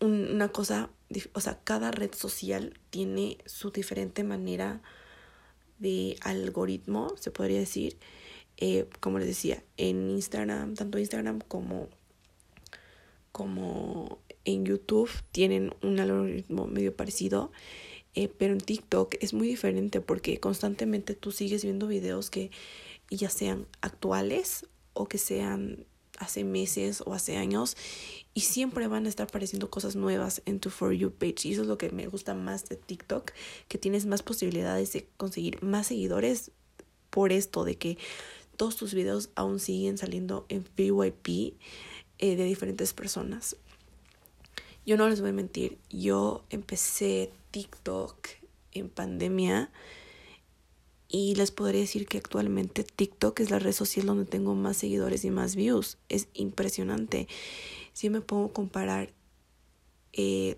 una 0.00 0.48
cosa 0.48 0.90
o 1.32 1.40
sea, 1.40 1.58
cada 1.64 1.90
red 1.90 2.14
social 2.14 2.78
tiene 2.90 3.38
su 3.46 3.70
diferente 3.70 4.24
manera 4.24 4.80
de 5.78 6.16
algoritmo, 6.20 7.14
se 7.18 7.30
podría 7.30 7.58
decir. 7.58 7.96
Eh, 8.56 8.86
como 9.00 9.18
les 9.18 9.28
decía, 9.28 9.64
en 9.78 10.10
Instagram, 10.10 10.74
tanto 10.74 10.98
Instagram 10.98 11.40
como, 11.40 11.88
como 13.32 14.18
en 14.44 14.66
YouTube 14.66 15.10
tienen 15.32 15.72
un 15.82 15.98
algoritmo 15.98 16.66
medio 16.66 16.94
parecido. 16.94 17.50
Eh, 18.14 18.28
pero 18.28 18.52
en 18.52 18.60
TikTok 18.60 19.14
es 19.20 19.32
muy 19.32 19.46
diferente 19.46 20.00
porque 20.00 20.40
constantemente 20.40 21.14
tú 21.14 21.30
sigues 21.30 21.62
viendo 21.62 21.86
videos 21.86 22.28
que 22.28 22.50
ya 23.08 23.30
sean 23.30 23.66
actuales 23.80 24.66
o 24.94 25.06
que 25.06 25.18
sean 25.18 25.86
hace 26.20 26.44
meses 26.44 27.02
o 27.04 27.14
hace 27.14 27.36
años 27.36 27.76
y 28.32 28.42
siempre 28.42 28.86
van 28.86 29.06
a 29.06 29.08
estar 29.08 29.26
apareciendo 29.26 29.70
cosas 29.70 29.96
nuevas 29.96 30.42
en 30.46 30.60
tu 30.60 30.70
For 30.70 30.92
You 30.92 31.10
page. 31.10 31.48
Y 31.48 31.52
eso 31.52 31.62
es 31.62 31.68
lo 31.68 31.78
que 31.78 31.90
me 31.90 32.06
gusta 32.06 32.34
más 32.34 32.68
de 32.68 32.76
TikTok, 32.76 33.32
que 33.66 33.78
tienes 33.78 34.06
más 34.06 34.22
posibilidades 34.22 34.92
de 34.92 35.08
conseguir 35.16 35.62
más 35.62 35.88
seguidores 35.88 36.52
por 37.10 37.32
esto, 37.32 37.64
de 37.64 37.76
que 37.76 37.98
todos 38.56 38.76
tus 38.76 38.94
videos 38.94 39.30
aún 39.34 39.58
siguen 39.58 39.98
saliendo 39.98 40.46
en 40.48 40.62
PYP 40.62 41.54
eh, 42.18 42.36
de 42.36 42.44
diferentes 42.44 42.92
personas. 42.92 43.56
Yo 44.86 44.96
no 44.96 45.08
les 45.08 45.20
voy 45.20 45.30
a 45.30 45.32
mentir, 45.32 45.78
yo 45.90 46.44
empecé 46.50 47.32
TikTok 47.50 48.28
en 48.72 48.88
pandemia 48.88 49.70
Y 51.12 51.34
les 51.34 51.50
podría 51.50 51.80
decir 51.80 52.06
que 52.06 52.18
actualmente 52.18 52.84
TikTok 52.84 53.40
es 53.40 53.50
la 53.50 53.58
red 53.58 53.72
social 53.72 54.06
donde 54.06 54.26
tengo 54.26 54.54
más 54.54 54.76
seguidores 54.76 55.24
y 55.24 55.30
más 55.30 55.56
views. 55.56 55.98
Es 56.08 56.28
impresionante. 56.34 57.26
Si 57.92 58.10
me 58.10 58.20
puedo 58.20 58.52
comparar 58.52 59.12
eh, 60.12 60.56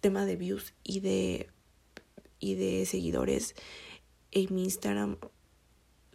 tema 0.00 0.24
de 0.24 0.36
views 0.36 0.72
y 0.82 1.00
de, 1.00 1.50
y 2.40 2.54
de 2.54 2.86
seguidores 2.86 3.54
en 4.30 4.54
mi 4.54 4.64
Instagram 4.64 5.18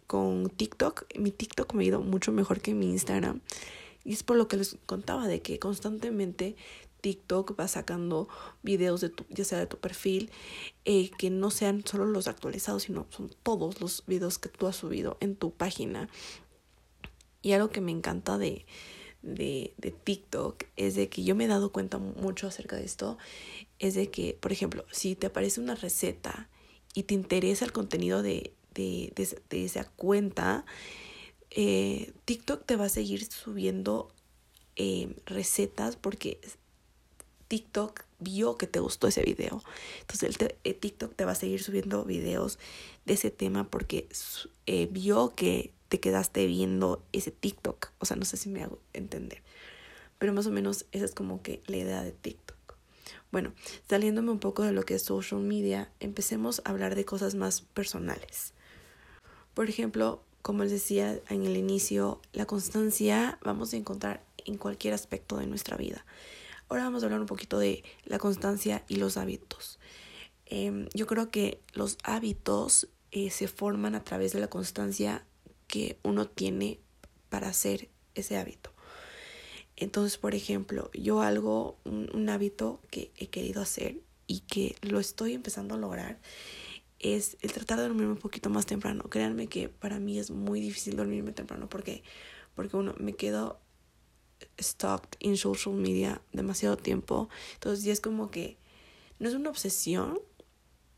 con 0.08 0.50
TikTok, 0.50 1.04
mi 1.16 1.30
TikTok 1.30 1.72
me 1.74 1.84
ha 1.84 1.86
ido 1.86 2.00
mucho 2.00 2.32
mejor 2.32 2.60
que 2.60 2.74
mi 2.74 2.90
Instagram. 2.90 3.42
Y 4.04 4.12
es 4.12 4.24
por 4.24 4.36
lo 4.36 4.48
que 4.48 4.56
les 4.56 4.76
contaba 4.86 5.28
de 5.28 5.40
que 5.40 5.60
constantemente 5.60 6.56
TikTok 7.00 7.58
va 7.58 7.68
sacando 7.68 8.28
videos 8.62 9.00
de 9.00 9.10
tu, 9.10 9.24
ya 9.30 9.44
sea 9.44 9.58
de 9.58 9.66
tu 9.66 9.78
perfil, 9.78 10.30
eh, 10.84 11.10
que 11.18 11.30
no 11.30 11.50
sean 11.50 11.84
solo 11.86 12.06
los 12.06 12.28
actualizados, 12.28 12.84
sino 12.84 13.06
son 13.10 13.30
todos 13.42 13.80
los 13.80 14.04
videos 14.06 14.38
que 14.38 14.48
tú 14.48 14.66
has 14.66 14.76
subido 14.76 15.16
en 15.20 15.36
tu 15.36 15.52
página. 15.52 16.08
Y 17.42 17.52
algo 17.52 17.70
que 17.70 17.80
me 17.80 17.92
encanta 17.92 18.38
de, 18.38 18.66
de, 19.22 19.74
de 19.76 19.90
TikTok 19.90 20.64
es 20.76 20.94
de 20.94 21.08
que 21.08 21.24
yo 21.24 21.34
me 21.34 21.44
he 21.44 21.48
dado 21.48 21.72
cuenta 21.72 21.98
mucho 21.98 22.46
acerca 22.46 22.76
de 22.76 22.84
esto, 22.84 23.18
es 23.78 23.94
de 23.94 24.10
que, 24.10 24.36
por 24.40 24.52
ejemplo, 24.52 24.84
si 24.90 25.14
te 25.14 25.26
aparece 25.26 25.60
una 25.60 25.74
receta 25.74 26.48
y 26.94 27.04
te 27.04 27.14
interesa 27.14 27.64
el 27.64 27.72
contenido 27.72 28.22
de, 28.22 28.54
de, 28.74 29.12
de, 29.50 29.64
esa 29.64 29.84
cuenta, 29.84 30.64
eh, 31.50 32.12
TikTok 32.24 32.64
te 32.64 32.76
va 32.76 32.86
a 32.86 32.90
seguir 32.90 33.24
subiendo 33.24 34.12
eh, 34.76 35.16
recetas 35.26 35.96
porque 35.96 36.40
TikTok 37.48 38.04
vio 38.20 38.56
que 38.56 38.66
te 38.66 38.80
gustó 38.80 39.08
ese 39.08 39.22
video. 39.22 39.62
Entonces 40.00 40.36
el 40.40 40.54
eh, 40.64 40.74
TikTok 40.74 41.14
te 41.14 41.24
va 41.24 41.32
a 41.32 41.34
seguir 41.34 41.62
subiendo 41.62 42.04
videos 42.04 42.58
de 43.06 43.14
ese 43.14 43.30
tema 43.30 43.64
porque 43.64 44.08
eh, 44.66 44.88
vio 44.90 45.34
que 45.34 45.72
te 45.88 46.00
quedaste 46.00 46.46
viendo 46.46 47.02
ese 47.12 47.30
TikTok. 47.30 47.90
O 47.98 48.04
sea, 48.04 48.16
no 48.16 48.24
sé 48.24 48.36
si 48.36 48.48
me 48.48 48.62
hago 48.62 48.78
entender. 48.92 49.42
Pero 50.18 50.32
más 50.32 50.46
o 50.46 50.50
menos 50.50 50.86
esa 50.92 51.04
es 51.04 51.12
como 51.14 51.42
que 51.42 51.62
la 51.66 51.78
idea 51.78 52.02
de 52.02 52.12
TikTok. 52.12 52.56
Bueno, 53.30 53.52
saliéndome 53.88 54.30
un 54.30 54.40
poco 54.40 54.62
de 54.62 54.72
lo 54.72 54.84
que 54.84 54.94
es 54.94 55.02
social 55.02 55.40
media, 55.40 55.90
empecemos 56.00 56.62
a 56.64 56.70
hablar 56.70 56.94
de 56.94 57.04
cosas 57.04 57.34
más 57.34 57.60
personales. 57.60 58.54
Por 59.54 59.68
ejemplo, 59.68 60.22
como 60.42 60.62
les 60.62 60.72
decía 60.72 61.20
en 61.28 61.44
el 61.44 61.56
inicio, 61.56 62.20
la 62.32 62.46
constancia 62.46 63.38
vamos 63.42 63.72
a 63.72 63.76
encontrar 63.76 64.22
en 64.44 64.56
cualquier 64.56 64.94
aspecto 64.94 65.36
de 65.36 65.46
nuestra 65.46 65.76
vida. 65.76 66.04
Ahora 66.68 66.84
vamos 66.84 67.02
a 67.02 67.06
hablar 67.06 67.20
un 67.20 67.26
poquito 67.26 67.58
de 67.58 67.82
la 68.04 68.18
constancia 68.18 68.84
y 68.88 68.96
los 68.96 69.16
hábitos. 69.16 69.78
Em, 70.44 70.88
yo 70.94 71.06
creo 71.06 71.30
que 71.30 71.60
los 71.72 71.98
hábitos 72.04 72.88
eh, 73.10 73.30
se 73.30 73.48
forman 73.48 73.94
a 73.94 74.04
través 74.04 74.32
de 74.32 74.40
la 74.40 74.48
constancia 74.48 75.24
que 75.66 75.98
uno 76.02 76.26
tiene 76.26 76.80
para 77.30 77.48
hacer 77.48 77.88
ese 78.14 78.36
hábito. 78.36 78.72
Entonces, 79.76 80.18
por 80.18 80.34
ejemplo, 80.34 80.90
yo 80.92 81.22
algo, 81.22 81.78
un, 81.84 82.28
hábito 82.28 82.80
que 82.90 83.12
he 83.16 83.28
querido 83.28 83.62
hacer 83.62 84.00
y 84.26 84.40
que 84.40 84.76
lo 84.82 84.98
estoy 84.98 85.34
empezando 85.34 85.76
a 85.76 85.78
lograr 85.78 86.18
es 86.98 87.36
el 87.42 87.52
tratar 87.52 87.78
de 87.78 87.84
dormirme 87.84 88.12
un 88.12 88.18
poquito 88.18 88.50
más 88.50 88.66
temprano. 88.66 89.04
Créanme 89.04 89.46
que 89.46 89.68
para 89.68 90.00
mí 90.00 90.18
es 90.18 90.30
muy 90.30 90.60
difícil 90.60 90.96
dormirme 90.96 91.32
temprano 91.32 91.68
porque 91.68 92.02
porque 92.56 92.76
uno 92.76 92.92
me 92.98 93.12
quedo 93.12 93.60
stuck 94.60 95.04
in 95.18 95.36
social 95.36 95.74
media 95.74 96.20
demasiado 96.32 96.76
tiempo. 96.76 97.28
Entonces 97.54 97.84
ya 97.84 97.92
es 97.92 98.00
como 98.00 98.30
que 98.30 98.56
no 99.18 99.28
es 99.28 99.34
una 99.34 99.50
obsesión, 99.50 100.18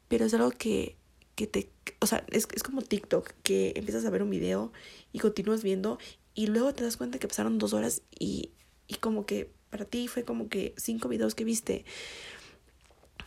pero 0.09 0.25
es 0.25 0.35
algo 0.35 0.51
que, 0.51 0.97
que 1.35 1.47
te... 1.47 1.71
O 2.01 2.07
sea, 2.07 2.25
es, 2.31 2.49
es 2.55 2.63
como 2.63 2.83
TikTok, 2.83 3.33
que 3.43 3.73
empiezas 3.77 4.05
a 4.05 4.11
ver 4.11 4.23
un 4.23 4.31
video 4.31 4.73
y 5.13 5.19
continúas 5.19 5.63
viendo 5.63 5.99
y 6.35 6.47
luego 6.47 6.73
te 6.75 6.85
das 6.85 6.97
cuenta 6.97 7.19
que 7.19 7.29
pasaron 7.29 7.59
dos 7.59 7.73
horas 7.73 8.03
y, 8.19 8.51
y 8.89 8.97
como 8.97 9.27
que 9.27 9.51
para 9.71 9.85
ti 9.85 10.09
fue 10.09 10.25
como 10.25 10.49
que 10.49 10.75
cinco 10.77 11.09
videos 11.09 11.35
que 11.35 11.45
viste. 11.45 11.85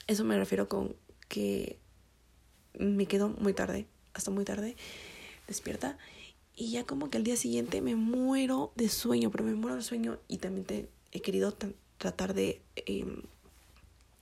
Eso 0.07 0.23
me 0.23 0.37
refiero 0.37 0.67
con 0.67 0.95
que 1.29 1.79
me 2.77 3.05
quedo 3.05 3.29
muy 3.29 3.53
tarde, 3.53 3.87
hasta 4.13 4.31
muy 4.31 4.45
tarde, 4.45 4.75
despierta 5.47 5.97
y 6.55 6.71
ya 6.71 6.85
como 6.85 7.09
que 7.09 7.17
al 7.17 7.23
día 7.23 7.35
siguiente 7.35 7.81
me 7.81 7.95
muero 7.95 8.71
de 8.75 8.89
sueño, 8.89 9.31
pero 9.31 9.43
me 9.43 9.55
muero 9.55 9.75
de 9.75 9.81
sueño 9.81 10.19
y 10.27 10.37
también 10.37 10.65
te, 10.65 10.89
he 11.11 11.21
querido 11.21 11.55
tratar 11.97 12.33
de 12.33 12.61
em, 12.75 13.21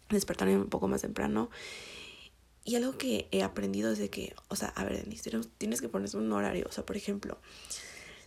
despertarme 0.10 0.58
un 0.58 0.70
poco 0.70 0.88
más 0.88 1.02
temprano. 1.02 1.50
Y 2.64 2.76
algo 2.76 2.98
que 2.98 3.28
he 3.32 3.42
aprendido 3.44 3.92
es 3.92 4.10
que, 4.10 4.36
o 4.48 4.56
sea, 4.56 4.70
a 4.70 4.84
ver, 4.84 5.04
Denise, 5.04 5.32
tienes 5.58 5.82
que 5.82 5.90
ponerse 5.90 6.18
un 6.18 6.32
horario. 6.32 6.68
O 6.70 6.72
sea, 6.72 6.86
por 6.86 6.96
ejemplo, 6.96 7.40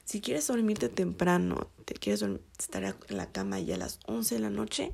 si 0.04 0.20
quieres 0.20 0.46
dormirte 0.48 0.88
temprano, 0.88 1.70
te 1.84 1.94
quieres 1.94 2.24
estar 2.58 2.84
en 2.84 3.16
la 3.16 3.30
cama 3.30 3.60
ya 3.60 3.76
a 3.76 3.78
las 3.78 4.00
11 4.06 4.34
de 4.34 4.40
la 4.40 4.50
noche, 4.50 4.92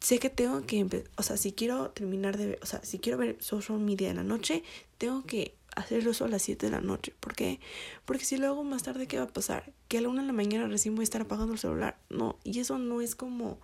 sé 0.00 0.18
que 0.18 0.28
tengo 0.28 0.66
que, 0.66 1.04
o 1.16 1.22
sea, 1.22 1.36
si 1.36 1.52
quiero 1.52 1.90
terminar 1.90 2.36
de, 2.36 2.58
o 2.62 2.66
sea, 2.66 2.84
si 2.84 2.98
quiero 2.98 3.18
ver 3.18 3.36
social 3.40 3.78
media 3.78 4.10
en 4.10 4.16
la 4.16 4.22
noche, 4.22 4.62
tengo 4.98 5.24
que 5.24 5.54
hacerlo 5.76 6.10
eso 6.10 6.24
a 6.24 6.28
las 6.28 6.42
7 6.42 6.66
de 6.66 6.72
la 6.72 6.80
noche. 6.80 7.14
¿Por 7.20 7.34
qué? 7.34 7.60
Porque 8.04 8.24
si 8.24 8.36
lo 8.36 8.48
hago 8.48 8.64
más 8.64 8.82
tarde, 8.82 9.06
¿qué 9.06 9.18
va 9.18 9.24
a 9.24 9.28
pasar? 9.28 9.72
Que 9.88 9.98
a 9.98 10.00
la 10.00 10.08
1 10.08 10.22
de 10.22 10.26
la 10.26 10.32
mañana 10.32 10.66
recién 10.66 10.96
voy 10.96 11.02
a 11.02 11.04
estar 11.04 11.22
apagando 11.22 11.52
el 11.52 11.58
celular. 11.58 11.98
No, 12.08 12.38
y 12.42 12.58
eso 12.58 12.78
no 12.78 13.00
es 13.00 13.14
como 13.14 13.60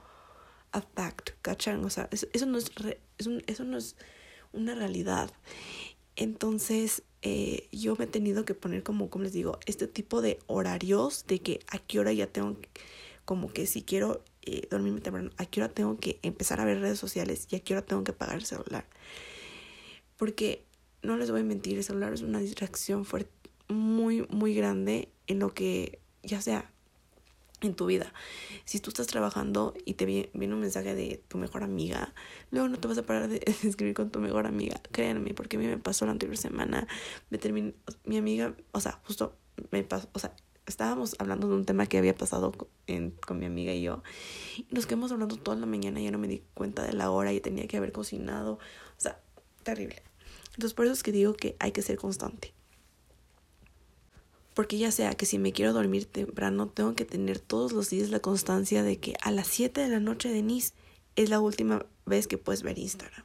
a 0.70 0.80
fact, 0.80 1.30
¿cachan? 1.42 1.84
O 1.84 1.90
sea, 1.90 2.08
eso, 2.12 2.46
no, 2.46 2.58
es 2.58 2.70
eso 3.46 3.64
no 3.64 3.76
es 3.76 3.96
una 4.52 4.74
realidad. 4.74 5.32
Entonces, 6.16 7.02
eh, 7.22 7.68
yo 7.72 7.96
me 7.96 8.04
he 8.04 8.08
tenido 8.08 8.44
que 8.44 8.54
poner 8.54 8.82
como, 8.82 9.08
como 9.08 9.24
les 9.24 9.32
digo, 9.32 9.58
este 9.66 9.86
tipo 9.86 10.20
de 10.20 10.38
horarios 10.46 11.26
de 11.26 11.40
que 11.40 11.60
a 11.68 11.78
qué 11.78 11.98
hora 11.98 12.12
ya 12.12 12.26
tengo, 12.26 12.56
como 13.24 13.52
que 13.52 13.66
si 13.66 13.82
quiero 13.82 14.22
eh, 14.42 14.66
dormirme 14.70 15.00
temprano, 15.00 15.30
a 15.38 15.46
qué 15.46 15.60
hora 15.60 15.72
tengo 15.72 15.98
que 15.98 16.18
empezar 16.22 16.60
a 16.60 16.64
ver 16.64 16.80
redes 16.80 16.98
sociales 16.98 17.46
y 17.50 17.56
a 17.56 17.60
qué 17.60 17.74
hora 17.74 17.82
tengo 17.82 18.04
que 18.04 18.12
pagar 18.12 18.36
el 18.36 18.44
celular. 18.44 18.86
Porque 20.16 20.64
no 21.02 21.16
les 21.16 21.30
voy 21.30 21.40
a 21.40 21.44
mentir, 21.44 21.78
el 21.78 21.84
celular 21.84 22.12
es 22.12 22.22
una 22.22 22.38
distracción 22.38 23.04
fuerte, 23.04 23.30
muy, 23.68 24.26
muy 24.30 24.54
grande 24.54 25.08
en 25.26 25.38
lo 25.38 25.54
que, 25.54 25.98
ya 26.22 26.40
sea 26.40 26.70
en 27.66 27.74
tu 27.74 27.86
vida. 27.86 28.12
Si 28.64 28.80
tú 28.80 28.90
estás 28.90 29.06
trabajando 29.06 29.74
y 29.84 29.94
te 29.94 30.04
viene 30.04 30.30
un 30.34 30.60
mensaje 30.60 30.94
de 30.94 31.22
tu 31.28 31.38
mejor 31.38 31.62
amiga, 31.62 32.12
luego 32.50 32.68
no 32.68 32.78
te 32.78 32.88
vas 32.88 32.98
a 32.98 33.02
parar 33.02 33.28
de 33.28 33.42
escribir 33.62 33.94
con 33.94 34.10
tu 34.10 34.18
mejor 34.18 34.46
amiga. 34.46 34.80
Créanme, 34.90 35.34
porque 35.34 35.56
a 35.56 35.60
mí 35.60 35.66
me 35.66 35.78
pasó 35.78 36.04
la 36.06 36.12
anterior 36.12 36.36
semana. 36.36 36.86
Me 37.30 37.38
terminé, 37.38 37.74
mi 38.04 38.18
amiga, 38.18 38.54
o 38.72 38.80
sea, 38.80 39.00
justo 39.04 39.36
me 39.70 39.82
pasó, 39.84 40.08
o 40.12 40.18
sea, 40.18 40.34
estábamos 40.66 41.16
hablando 41.18 41.48
de 41.48 41.54
un 41.54 41.64
tema 41.64 41.86
que 41.86 41.98
había 41.98 42.14
pasado 42.14 42.52
con, 42.52 42.68
con 43.26 43.38
mi 43.38 43.46
amiga 43.46 43.72
y 43.72 43.82
yo. 43.82 44.02
Y 44.56 44.66
nos 44.70 44.86
quedamos 44.86 45.12
hablando 45.12 45.36
toda 45.36 45.56
la 45.56 45.66
mañana, 45.66 46.00
ya 46.00 46.10
no 46.10 46.18
me 46.18 46.28
di 46.28 46.42
cuenta 46.54 46.84
de 46.84 46.92
la 46.92 47.10
hora 47.10 47.32
y 47.32 47.40
tenía 47.40 47.66
que 47.66 47.76
haber 47.76 47.92
cocinado. 47.92 48.54
O 48.54 49.00
sea, 49.00 49.20
terrible. 49.62 50.02
Entonces 50.54 50.74
por 50.74 50.86
eso 50.86 50.94
es 50.94 51.02
que 51.02 51.12
digo 51.12 51.34
que 51.34 51.56
hay 51.58 51.72
que 51.72 51.82
ser 51.82 51.96
constante. 51.96 52.52
Porque 54.54 54.76
ya 54.76 54.90
sea 54.90 55.14
que 55.14 55.24
si 55.24 55.38
me 55.38 55.52
quiero 55.52 55.72
dormir 55.72 56.04
temprano, 56.04 56.68
tengo 56.68 56.94
que 56.94 57.06
tener 57.06 57.38
todos 57.38 57.72
los 57.72 57.88
días 57.88 58.10
la 58.10 58.20
constancia 58.20 58.82
de 58.82 58.98
que 58.98 59.14
a 59.22 59.30
las 59.30 59.46
7 59.46 59.80
de 59.80 59.88
la 59.88 60.00
noche, 60.00 60.28
Denise, 60.28 60.74
es 61.16 61.30
la 61.30 61.40
última 61.40 61.86
vez 62.04 62.26
que 62.26 62.38
puedes 62.38 62.62
ver 62.62 62.78
Instagram. 62.78 63.24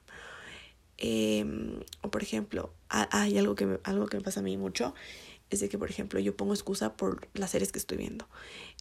Em, 0.98 1.80
o 2.02 2.10
por 2.10 2.24
ejemplo, 2.24 2.74
hay 2.90 3.38
algo 3.38 3.56
que, 3.56 3.66
me, 3.66 3.80
algo 3.84 4.08
que 4.08 4.18
me 4.18 4.24
pasa 4.24 4.40
a 4.40 4.44
mí 4.44 4.58
mucho, 4.58 4.96
es 5.50 5.60
de 5.60 5.70
que, 5.70 5.78
por 5.78 5.90
ejemplo, 5.90 6.20
yo 6.20 6.36
pongo 6.36 6.54
excusa 6.54 6.94
por 6.94 7.28
las 7.34 7.52
series 7.52 7.72
que 7.72 7.80
estoy 7.80 7.98
viendo. 7.98 8.28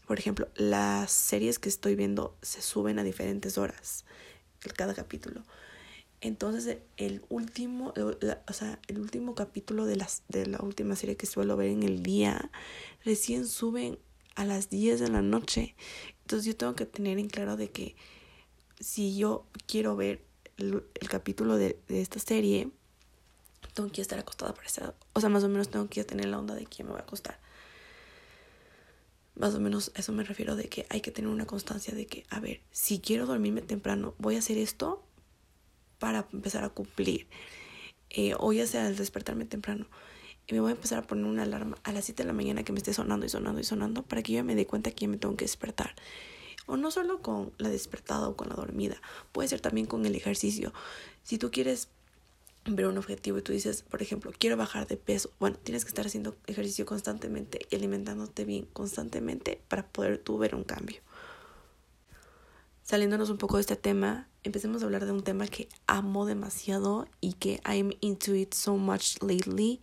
Por 0.06 0.18
ejemplo, 0.18 0.48
las 0.54 1.10
series 1.10 1.58
que 1.58 1.68
estoy 1.68 1.94
viendo 1.96 2.36
se 2.42 2.62
suben 2.62 2.98
a 2.98 3.04
diferentes 3.04 3.58
horas, 3.58 4.04
cada 4.76 4.94
capítulo. 4.94 5.42
Entonces, 6.20 6.78
el 6.96 7.22
último, 7.28 7.92
o 8.48 8.52
sea, 8.52 8.80
el 8.88 8.98
último 8.98 9.34
capítulo 9.34 9.84
de, 9.84 9.96
las, 9.96 10.22
de 10.28 10.46
la 10.46 10.58
última 10.60 10.96
serie 10.96 11.16
que 11.16 11.26
suelo 11.26 11.56
ver 11.56 11.68
en 11.68 11.82
el 11.82 12.02
día, 12.02 12.50
recién 13.04 13.46
suben 13.46 13.98
a 14.34 14.44
las 14.44 14.70
10 14.70 15.00
de 15.00 15.08
la 15.08 15.22
noche. 15.22 15.74
Entonces, 16.22 16.46
yo 16.46 16.56
tengo 16.56 16.74
que 16.74 16.86
tener 16.86 17.18
en 17.18 17.28
claro 17.28 17.56
de 17.56 17.70
que 17.70 17.96
si 18.80 19.16
yo 19.16 19.46
quiero 19.66 19.96
ver 19.96 20.24
el, 20.56 20.82
capítulo 21.08 21.56
de, 21.56 21.78
de, 21.88 22.00
esta 22.00 22.18
serie, 22.18 22.70
tengo 23.74 23.90
que 23.90 24.00
estar 24.00 24.18
acostada 24.18 24.54
por 24.54 24.64
esa. 24.64 24.94
O 25.12 25.20
sea, 25.20 25.28
más 25.28 25.44
o 25.44 25.48
menos 25.48 25.70
tengo 25.70 25.88
que 25.88 26.02
tener 26.04 26.26
la 26.26 26.38
onda 26.38 26.54
de 26.54 26.64
quién 26.64 26.86
me 26.86 26.92
voy 26.92 27.00
a 27.00 27.04
acostar. 27.04 27.38
Más 29.34 29.54
o 29.54 29.60
menos 29.60 29.92
eso 29.94 30.12
me 30.12 30.24
refiero 30.24 30.56
de 30.56 30.70
que 30.70 30.86
hay 30.88 31.02
que 31.02 31.10
tener 31.10 31.30
una 31.30 31.46
constancia 31.46 31.94
de 31.94 32.06
que, 32.06 32.24
a 32.30 32.40
ver, 32.40 32.62
si 32.70 33.00
quiero 33.00 33.26
dormirme 33.26 33.60
temprano, 33.60 34.14
voy 34.18 34.36
a 34.36 34.38
hacer 34.38 34.56
esto 34.56 35.05
para 35.98 36.26
empezar 36.32 36.64
a 36.64 36.68
cumplir. 36.68 37.26
Eh, 38.10 38.34
o 38.38 38.52
ya 38.52 38.66
sea 38.66 38.86
al 38.86 38.96
despertarme 38.96 39.44
temprano. 39.44 39.86
Y 40.46 40.54
me 40.54 40.60
voy 40.60 40.70
a 40.70 40.74
empezar 40.74 40.98
a 40.98 41.06
poner 41.06 41.24
una 41.24 41.42
alarma 41.42 41.76
a 41.82 41.92
las 41.92 42.04
7 42.04 42.22
de 42.22 42.26
la 42.26 42.32
mañana 42.32 42.62
que 42.62 42.72
me 42.72 42.78
esté 42.78 42.94
sonando 42.94 43.26
y 43.26 43.28
sonando 43.28 43.60
y 43.60 43.64
sonando 43.64 44.02
para 44.04 44.22
que 44.22 44.32
yo 44.32 44.44
me 44.44 44.54
dé 44.54 44.66
cuenta 44.66 44.92
que 44.92 45.02
ya 45.02 45.08
me 45.08 45.16
tengo 45.16 45.36
que 45.36 45.44
despertar. 45.44 45.94
O 46.66 46.76
no 46.76 46.90
solo 46.90 47.20
con 47.20 47.52
la 47.58 47.68
despertada 47.68 48.28
o 48.28 48.36
con 48.36 48.48
la 48.48 48.54
dormida, 48.54 49.00
puede 49.32 49.48
ser 49.48 49.60
también 49.60 49.86
con 49.86 50.06
el 50.06 50.14
ejercicio. 50.14 50.72
Si 51.24 51.38
tú 51.38 51.50
quieres 51.50 51.88
ver 52.64 52.86
un 52.86 52.98
objetivo 52.98 53.38
y 53.38 53.42
tú 53.42 53.52
dices, 53.52 53.82
por 53.82 54.02
ejemplo, 54.02 54.32
quiero 54.36 54.56
bajar 54.56 54.86
de 54.86 54.96
peso. 54.96 55.30
Bueno, 55.38 55.56
tienes 55.62 55.84
que 55.84 55.88
estar 55.88 56.06
haciendo 56.06 56.36
ejercicio 56.46 56.86
constantemente 56.86 57.66
y 57.70 57.76
alimentándote 57.76 58.44
bien 58.44 58.66
constantemente 58.72 59.60
para 59.68 59.86
poder 59.86 60.18
tú 60.18 60.38
ver 60.38 60.54
un 60.54 60.64
cambio. 60.64 61.00
Saliéndonos 62.82 63.30
un 63.30 63.38
poco 63.38 63.56
de 63.56 63.62
este 63.62 63.76
tema, 63.76 64.28
empecemos 64.46 64.82
a 64.82 64.86
hablar 64.86 65.04
de 65.04 65.12
un 65.12 65.22
tema 65.22 65.46
que 65.46 65.68
amo 65.86 66.24
demasiado 66.24 67.06
y 67.20 67.34
que 67.34 67.60
I'm 67.66 67.92
into 68.00 68.34
it 68.34 68.54
so 68.54 68.76
much 68.76 69.20
lately, 69.20 69.80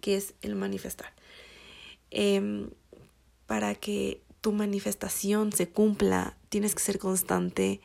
que 0.00 0.16
es 0.16 0.34
el 0.42 0.54
manifestar. 0.54 1.12
Em, 2.10 2.70
para 3.46 3.74
que 3.74 4.22
tu 4.40 4.52
manifestación 4.52 5.52
se 5.52 5.68
cumpla, 5.68 6.36
tienes 6.48 6.74
que 6.74 6.82
ser 6.82 6.98
constante 6.98 7.80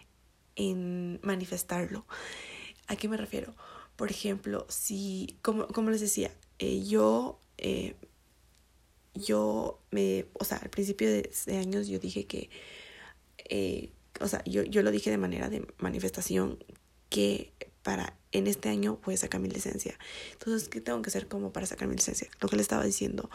en 0.55 1.19
manifestarlo. 1.23 2.05
¿A 2.87 2.95
qué 2.95 3.07
me 3.07 3.17
refiero? 3.17 3.55
Por 3.95 4.11
ejemplo, 4.11 4.65
si, 4.69 5.37
como, 5.41 5.67
como 5.67 5.91
les 5.91 6.01
decía, 6.01 6.31
eh, 6.59 6.83
yo, 6.83 7.39
eh, 7.57 7.95
yo 9.13 9.79
me, 9.91 10.25
o 10.33 10.43
sea, 10.43 10.57
al 10.57 10.69
principio 10.69 11.09
de, 11.09 11.31
años 11.57 11.87
yo 11.87 11.99
dije 11.99 12.25
que, 12.25 12.49
eh, 13.49 13.91
o 14.21 14.27
sea, 14.27 14.43
yo, 14.45 14.63
yo 14.63 14.83
lo 14.83 14.91
dije 14.91 15.09
de 15.09 15.17
manera 15.17 15.49
de 15.49 15.65
manifestación 15.79 16.63
que 17.09 17.53
para 17.83 18.15
en 18.31 18.47
este 18.47 18.69
año 18.69 18.99
voy 19.03 19.15
a 19.15 19.17
sacar 19.17 19.41
mi 19.41 19.49
licencia. 19.49 19.97
Entonces, 20.33 20.69
¿qué 20.69 20.81
tengo 20.81 21.01
que 21.01 21.09
hacer 21.09 21.27
como 21.27 21.51
para 21.51 21.65
sacar 21.65 21.87
mi 21.87 21.95
licencia? 21.95 22.29
Lo 22.39 22.47
que 22.47 22.55
le 22.55 22.61
estaba 22.61 22.83
diciendo, 22.83 23.29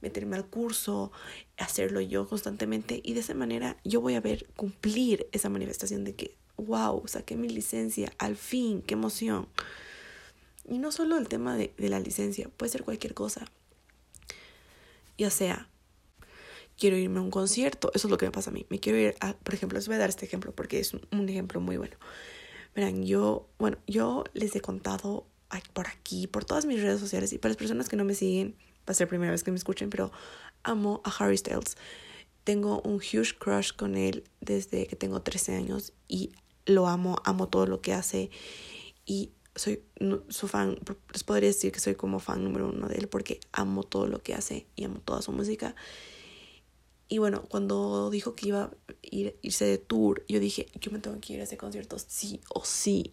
meterme 0.00 0.36
al 0.36 0.46
curso, 0.46 1.12
hacerlo 1.56 2.00
yo 2.00 2.26
constantemente 2.28 3.00
y 3.02 3.14
de 3.14 3.20
esa 3.20 3.34
manera 3.34 3.76
yo 3.84 4.00
voy 4.00 4.14
a 4.14 4.20
ver 4.20 4.46
cumplir 4.56 5.28
esa 5.32 5.48
manifestación 5.48 6.04
de 6.04 6.14
que, 6.14 6.36
wow, 6.56 7.02
saqué 7.06 7.36
mi 7.36 7.48
licencia, 7.48 8.12
al 8.18 8.36
fin, 8.36 8.82
qué 8.82 8.94
emoción. 8.94 9.48
Y 10.64 10.78
no 10.78 10.92
solo 10.92 11.18
el 11.18 11.28
tema 11.28 11.56
de, 11.56 11.72
la 11.78 12.00
licencia, 12.00 12.50
puede 12.56 12.70
ser 12.70 12.84
cualquier 12.84 13.14
cosa. 13.14 13.46
Ya 15.16 15.30
sea, 15.30 15.68
quiero 16.78 16.96
irme 16.96 17.18
a 17.18 17.22
un 17.22 17.30
concierto, 17.30 17.90
eso 17.94 18.06
es 18.06 18.10
lo 18.10 18.16
que 18.16 18.26
me 18.26 18.32
pasa 18.32 18.50
a 18.50 18.52
mí. 18.52 18.64
Me 18.70 18.78
quiero 18.78 18.98
ir 18.98 19.14
a, 19.20 19.34
por 19.34 19.54
ejemplo, 19.54 19.76
les 19.76 19.86
voy 19.88 19.96
a 19.96 19.98
dar 19.98 20.08
este 20.08 20.24
ejemplo 20.24 20.54
porque 20.54 20.78
es 20.78 20.94
un, 20.94 21.28
ejemplo 21.28 21.60
muy 21.60 21.76
bueno. 21.76 21.96
Verán, 22.74 23.04
yo, 23.04 23.48
bueno, 23.58 23.78
yo 23.86 24.24
les 24.32 24.54
he 24.54 24.60
contado 24.60 25.26
por 25.72 25.88
aquí, 25.88 26.26
por 26.26 26.44
todas 26.44 26.66
mis 26.66 26.80
redes 26.80 27.00
sociales 27.00 27.32
y 27.32 27.38
para 27.38 27.50
las 27.50 27.56
personas 27.56 27.88
que 27.88 27.96
no 27.96 28.04
me 28.04 28.14
siguen, 28.14 28.54
va 28.88 28.92
a 28.92 28.94
ser 28.94 29.06
la 29.06 29.10
primera 29.10 29.32
vez 29.32 29.42
que 29.42 29.50
me 29.50 29.56
escuchen, 29.56 29.90
pero 29.90 30.12
amo 30.62 31.02
a 31.04 31.10
Harry 31.10 31.36
Styles. 31.36 31.76
Tengo 32.44 32.80
un 32.82 32.96
huge 32.96 33.36
crush 33.38 33.72
con 33.72 33.96
él 33.96 34.24
desde 34.40 34.86
que 34.86 34.96
tengo 34.96 35.20
13 35.20 35.56
años 35.56 35.92
y 36.06 36.32
lo 36.64 36.86
amo, 36.86 37.16
amo 37.24 37.48
todo 37.48 37.66
lo 37.66 37.80
que 37.80 37.92
hace 37.92 38.30
y 39.04 39.32
soy 39.56 39.82
su 40.28 40.46
fan, 40.46 40.78
les 41.12 41.24
podría 41.24 41.48
decir 41.48 41.72
que 41.72 41.80
soy 41.80 41.96
como 41.96 42.20
fan 42.20 42.44
número 42.44 42.68
uno 42.68 42.86
de 42.86 42.96
él 42.96 43.08
porque 43.08 43.40
amo 43.52 43.82
todo 43.82 44.06
lo 44.06 44.22
que 44.22 44.34
hace 44.34 44.66
y 44.76 44.84
amo 44.84 45.00
toda 45.00 45.20
su 45.22 45.32
música. 45.32 45.74
Y 47.08 47.18
bueno, 47.18 47.42
cuando 47.48 48.10
dijo 48.10 48.34
que 48.34 48.48
iba 48.48 48.64
a 48.64 48.70
ir, 49.02 49.38
irse 49.42 49.64
de 49.64 49.78
tour, 49.78 50.24
yo 50.28 50.40
dije, 50.40 50.68
yo 50.80 50.90
me 50.90 50.98
tengo 50.98 51.18
que 51.20 51.32
ir 51.34 51.40
a 51.40 51.44
ese 51.44 51.56
concierto 51.56 51.98
sí 51.98 52.40
o 52.50 52.64
sí. 52.64 53.12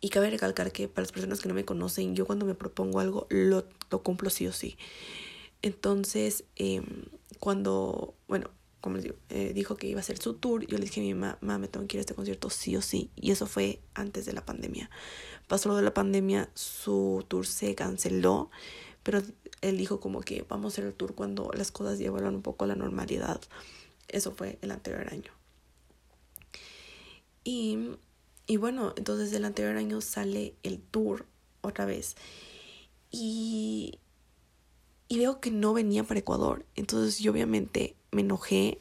Y 0.00 0.08
cabe 0.10 0.30
recalcar 0.30 0.72
que 0.72 0.88
para 0.88 1.02
las 1.02 1.12
personas 1.12 1.40
que 1.40 1.48
no 1.48 1.54
me 1.54 1.64
conocen, 1.64 2.14
yo 2.16 2.26
cuando 2.26 2.44
me 2.44 2.54
propongo 2.54 3.00
algo, 3.00 3.26
lo, 3.30 3.64
lo 3.90 4.02
cumplo 4.02 4.30
sí 4.30 4.46
o 4.46 4.52
sí. 4.52 4.76
Entonces, 5.62 6.44
em, 6.56 6.84
cuando, 7.38 8.14
bueno, 8.28 8.50
como 8.84 8.96
les 8.96 9.04
digo, 9.04 9.16
eh, 9.30 9.52
dijo 9.54 9.76
que 9.76 9.86
iba 9.86 9.98
a 9.98 10.02
hacer 10.02 10.18
su 10.18 10.34
tour. 10.34 10.66
Yo 10.66 10.76
le 10.76 10.84
dije 10.84 11.00
a 11.00 11.04
mi 11.04 11.14
mamá, 11.14 11.38
mamá, 11.40 11.56
me 11.56 11.68
tengo 11.68 11.86
que 11.86 11.96
ir 11.96 12.00
a 12.00 12.02
este 12.02 12.14
concierto 12.14 12.50
sí 12.50 12.76
o 12.76 12.82
sí. 12.82 13.10
Y 13.16 13.30
eso 13.30 13.46
fue 13.46 13.80
antes 13.94 14.26
de 14.26 14.34
la 14.34 14.44
pandemia. 14.44 14.90
Pasó 15.48 15.70
lo 15.70 15.76
de 15.76 15.82
la 15.82 15.94
pandemia, 15.94 16.50
su 16.52 17.24
tour 17.26 17.46
se 17.46 17.74
canceló, 17.74 18.50
pero 19.02 19.22
él 19.64 19.78
dijo 19.78 19.98
como 19.98 20.20
que 20.20 20.44
vamos 20.48 20.66
a 20.66 20.74
hacer 20.74 20.84
el 20.84 20.92
tour 20.92 21.14
cuando 21.14 21.50
las 21.54 21.72
cosas 21.72 21.98
ya 21.98 22.12
un 22.12 22.42
poco 22.42 22.64
a 22.64 22.68
la 22.68 22.74
normalidad. 22.74 23.40
Eso 24.08 24.32
fue 24.32 24.58
el 24.60 24.70
anterior 24.70 25.08
año. 25.10 25.32
Y, 27.44 27.78
y 28.46 28.58
bueno, 28.58 28.92
entonces 28.96 29.32
el 29.32 29.44
anterior 29.44 29.76
año 29.76 30.00
sale 30.02 30.54
el 30.62 30.80
tour 30.80 31.26
otra 31.62 31.86
vez. 31.86 32.14
Y, 33.10 33.98
y 35.08 35.18
veo 35.18 35.40
que 35.40 35.50
no 35.50 35.72
venía 35.72 36.04
para 36.04 36.20
Ecuador. 36.20 36.66
Entonces 36.74 37.18
yo 37.18 37.32
obviamente 37.32 37.96
me 38.10 38.20
enojé, 38.20 38.78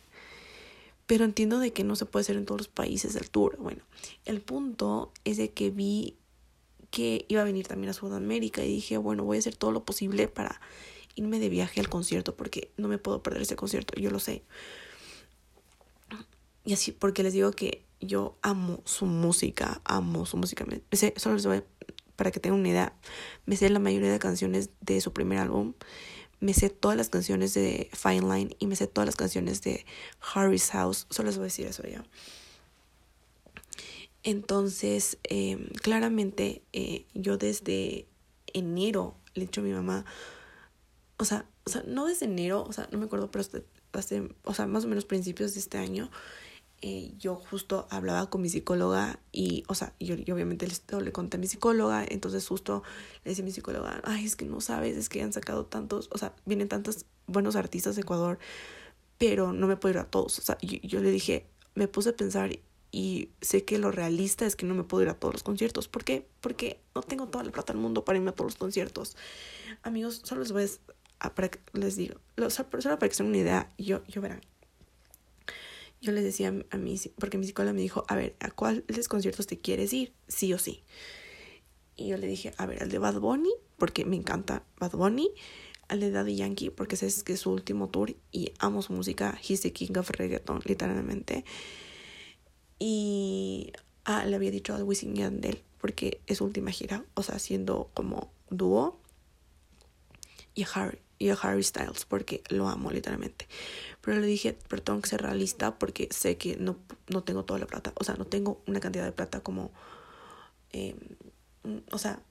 pero 1.07 1.23
entiendo 1.23 1.59
de 1.59 1.71
que 1.71 1.85
no 1.85 1.95
se 1.95 2.05
puede 2.05 2.23
hacer 2.23 2.35
en 2.35 2.45
todos 2.45 2.59
los 2.59 2.67
países 2.67 3.13
del 3.13 3.29
tour. 3.29 3.57
Bueno, 3.57 3.83
el 4.25 4.41
punto 4.41 5.13
es 5.23 5.37
de 5.37 5.51
que 5.51 5.69
vi 5.69 6.17
que 6.93 7.25
iba 7.27 7.41
a 7.41 7.43
venir 7.43 7.67
también 7.67 7.89
a 7.89 7.93
Sudamérica 7.93 8.63
y 8.63 8.67
dije, 8.67 8.97
bueno, 8.97 9.23
voy 9.23 9.37
a 9.37 9.39
hacer 9.39 9.55
todo 9.55 9.71
lo 9.71 9.83
posible 9.83 10.27
para 10.27 10.61
irme 11.15 11.39
de 11.39 11.49
viaje 11.49 11.79
al 11.79 11.89
concierto 11.89 12.35
porque 12.35 12.69
no 12.77 12.87
me 12.87 12.99
puedo 12.99 13.23
perder 13.23 13.41
ese 13.41 13.55
concierto, 13.55 13.99
yo 13.99 14.11
lo 14.11 14.19
sé. 14.19 14.43
Y 16.63 16.73
así, 16.73 16.91
porque 16.91 17.23
les 17.23 17.33
digo 17.33 17.49
que 17.49 17.83
yo 17.99 18.37
amo 18.43 18.83
su 18.85 19.07
música, 19.07 19.81
amo 19.85 20.27
su 20.27 20.37
música. 20.37 20.65
Me 20.65 20.81
sé, 20.95 21.15
solo 21.17 21.33
les 21.33 21.47
voy, 21.47 21.63
para 22.15 22.29
que 22.29 22.39
tengan 22.39 22.59
una 22.59 22.69
idea, 22.69 22.93
me 23.47 23.57
sé 23.57 23.71
la 23.71 23.79
mayoría 23.79 24.11
de 24.11 24.19
canciones 24.19 24.69
de 24.79 25.01
su 25.01 25.13
primer 25.13 25.39
álbum 25.39 25.73
me 26.41 26.53
sé 26.53 26.69
todas 26.69 26.97
las 26.97 27.07
canciones 27.07 27.53
de 27.53 27.89
Fine 27.93 28.21
Line 28.21 28.55
y 28.59 28.67
me 28.67 28.75
sé 28.75 28.85
todas 28.85 29.05
las 29.05 29.15
canciones 29.15 29.61
de 29.61 29.85
Harry's 30.35 30.71
House. 30.71 31.07
Solo 31.09 31.27
les 31.27 31.37
voy 31.37 31.43
a 31.43 31.45
decir 31.45 31.65
eso 31.65 31.83
ya. 31.87 32.03
Entonces, 34.23 35.17
em, 35.23 35.67
claramente, 35.81 36.63
eh, 36.71 37.05
yo 37.13 37.37
desde 37.37 38.07
enero 38.53 39.15
le 39.33 39.43
he 39.43 39.45
dicho 39.47 39.61
a 39.61 39.63
mi 39.63 39.73
mamá, 39.73 40.05
o 41.17 41.25
sea, 41.25 41.45
o 41.65 41.69
sea, 41.69 41.83
no 41.87 42.05
desde 42.05 42.25
enero, 42.25 42.63
o 42.63 42.73
sea, 42.73 42.87
no 42.91 42.97
me 42.97 43.05
acuerdo, 43.05 43.31
pero 43.31 43.45
hace, 43.93 44.29
o 44.43 44.53
sea, 44.53 44.67
más 44.67 44.85
o 44.85 44.87
menos 44.87 45.05
principios 45.05 45.53
de 45.53 45.59
este 45.59 45.77
año, 45.77 46.09
eh, 46.81 47.13
yo 47.17 47.35
justo 47.35 47.87
hablaba 47.91 48.29
con 48.29 48.41
mi 48.41 48.49
psicóloga 48.49 49.19
y, 49.31 49.63
o 49.67 49.75
sea, 49.75 49.93
yo, 49.99 50.15
obviamente 50.33 50.67
le, 50.67 51.11
conté 51.13 51.37
a 51.37 51.39
mi 51.39 51.47
psicóloga, 51.47 52.05
entonces 52.07 52.45
justo 52.47 52.83
le 53.23 53.31
decía 53.31 53.43
a 53.43 53.45
mi 53.45 53.51
psicóloga, 53.51 54.01
ay, 54.03 54.25
es 54.25 54.35
que 54.35 54.45
no 54.45 54.59
sabes, 54.59 54.97
es 54.97 55.09
que 55.09 55.21
han 55.21 55.31
sacado 55.31 55.65
tantos, 55.65 56.09
o 56.11 56.17
sea, 56.17 56.35
vienen 56.45 56.67
tantos 56.67 57.05
buenos 57.27 57.55
artistas 57.55 57.95
de 57.95 58.01
Ecuador, 58.01 58.37
pero 59.17 59.53
no 59.53 59.67
me 59.67 59.77
puedo 59.77 59.93
ir 59.93 59.99
a 59.99 60.09
todos, 60.09 60.39
o 60.39 60.41
sea, 60.41 60.57
yo 60.61 60.99
le 61.01 61.11
dije, 61.11 61.47
me 61.75 61.87
puse 61.87 62.09
a 62.09 62.15
pensar 62.17 62.59
y 62.93 63.31
sé 63.41 63.65
que 63.65 63.79
lo 63.79 63.91
realista 63.91 64.45
es 64.45 64.55
que 64.55 64.67
no 64.67 64.75
me 64.75 64.83
puedo 64.83 65.01
ir 65.01 65.09
a 65.09 65.15
todos 65.15 65.33
los 65.33 65.41
conciertos. 65.41 65.87
¿Por 65.87 66.03
qué? 66.05 66.27
Porque 66.41 66.79
no 66.93 67.01
tengo 67.01 67.27
toda 67.27 67.43
la 67.43 67.51
plata 67.51 67.73
del 67.73 67.81
mundo 67.81 68.05
para 68.05 68.19
irme 68.19 68.29
a 68.29 68.33
todos 68.33 68.51
los 68.51 68.59
conciertos. 68.59 69.17
Amigos, 69.81 70.21
solo 70.23 70.41
les 70.41 70.51
voy 70.51 70.69
a, 71.19 71.33
para 71.33 71.49
les 71.73 71.95
digo, 71.95 72.19
solo 72.49 72.69
para 72.69 73.09
que 73.09 73.15
se 73.15 73.23
una 73.23 73.37
idea, 73.37 73.73
yo, 73.79 74.05
yo 74.05 74.21
verán, 74.21 74.41
yo 76.01 76.11
les 76.11 76.23
decía 76.23 76.53
a 76.69 76.77
mí, 76.77 77.01
porque 77.17 77.39
mi 77.39 77.47
psicóloga 77.47 77.73
me 77.73 77.81
dijo, 77.81 78.05
a 78.09 78.15
ver, 78.15 78.35
¿a 78.39 78.51
cuáles 78.51 79.07
conciertos 79.07 79.47
te 79.47 79.59
quieres 79.59 79.91
ir? 79.91 80.13
Sí 80.27 80.53
o 80.53 80.59
sí. 80.59 80.83
Y 81.95 82.09
yo 82.09 82.17
le 82.17 82.27
dije, 82.27 82.53
a 82.57 82.67
ver, 82.67 82.83
al 82.83 82.89
de 82.89 82.99
Bad 82.99 83.19
Bunny, 83.19 83.53
porque 83.79 84.05
me 84.05 84.17
encanta 84.17 84.65
Bad 84.77 84.91
Bunny, 84.91 85.31
al 85.87 85.99
de 85.99 86.11
Daddy 86.11 86.35
Yankee, 86.35 86.69
porque 86.69 86.93
es, 86.93 87.23
que 87.23 87.33
es 87.33 87.39
su 87.39 87.51
último 87.51 87.89
tour 87.89 88.15
y 88.31 88.51
amo 88.59 88.83
su 88.83 88.93
música, 88.93 89.35
he's 89.41 89.61
the 89.61 89.73
king 89.73 89.97
of 89.97 90.11
reggaeton, 90.11 90.61
literalmente. 90.65 91.43
Y 92.79 93.73
ah, 94.05 94.25
le 94.25 94.35
había 94.35 94.51
dicho 94.51 94.73
a 94.73 94.83
Wisin 94.83 95.15
Yandel, 95.15 95.61
porque 95.79 96.21
es 96.27 96.37
su 96.39 96.45
última 96.45 96.71
gira, 96.71 97.03
o 97.13 97.23
sea, 97.23 97.39
siendo 97.39 97.89
como 97.93 98.31
dúo. 98.49 98.99
Y 100.55 100.63
a 100.63 100.67
Harry, 100.73 100.99
y 101.17 101.29
a 101.29 101.33
Harry 101.35 101.63
Styles, 101.63 102.05
porque 102.05 102.43
lo 102.49 102.67
amo 102.67 102.91
literalmente. 102.91 103.47
Pero 104.01 104.19
le 104.19 104.27
dije, 104.27 104.57
pero 104.67 105.01
que 105.01 105.09
ser 105.09 105.21
realista 105.21 105.79
porque 105.79 106.09
sé 106.11 106.37
que 106.37 106.57
no, 106.57 106.77
no 107.07 107.23
tengo 107.23 107.45
toda 107.45 107.59
la 107.59 107.65
plata. 107.65 107.93
O 107.95 108.03
sea, 108.03 108.15
no 108.15 108.25
tengo 108.25 108.61
una 108.67 108.79
cantidad 108.79 109.05
de 109.05 109.11
plata 109.11 109.39
como... 109.39 109.71
Em, 110.71 110.97
o 111.91 111.97
sea, 111.97 112.21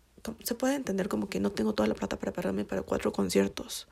se 0.43 0.55
puede 0.55 0.75
entender 0.75 1.09
como 1.09 1.29
que 1.29 1.41
no 1.41 1.51
tengo 1.51 1.75
toda 1.75 1.89
la 1.89 1.95
plata 1.95 2.19
para 2.19 2.33
pagarme 2.33 2.65
para 2.65 2.83
cuatro 2.83 3.13
conciertos. 3.13 3.89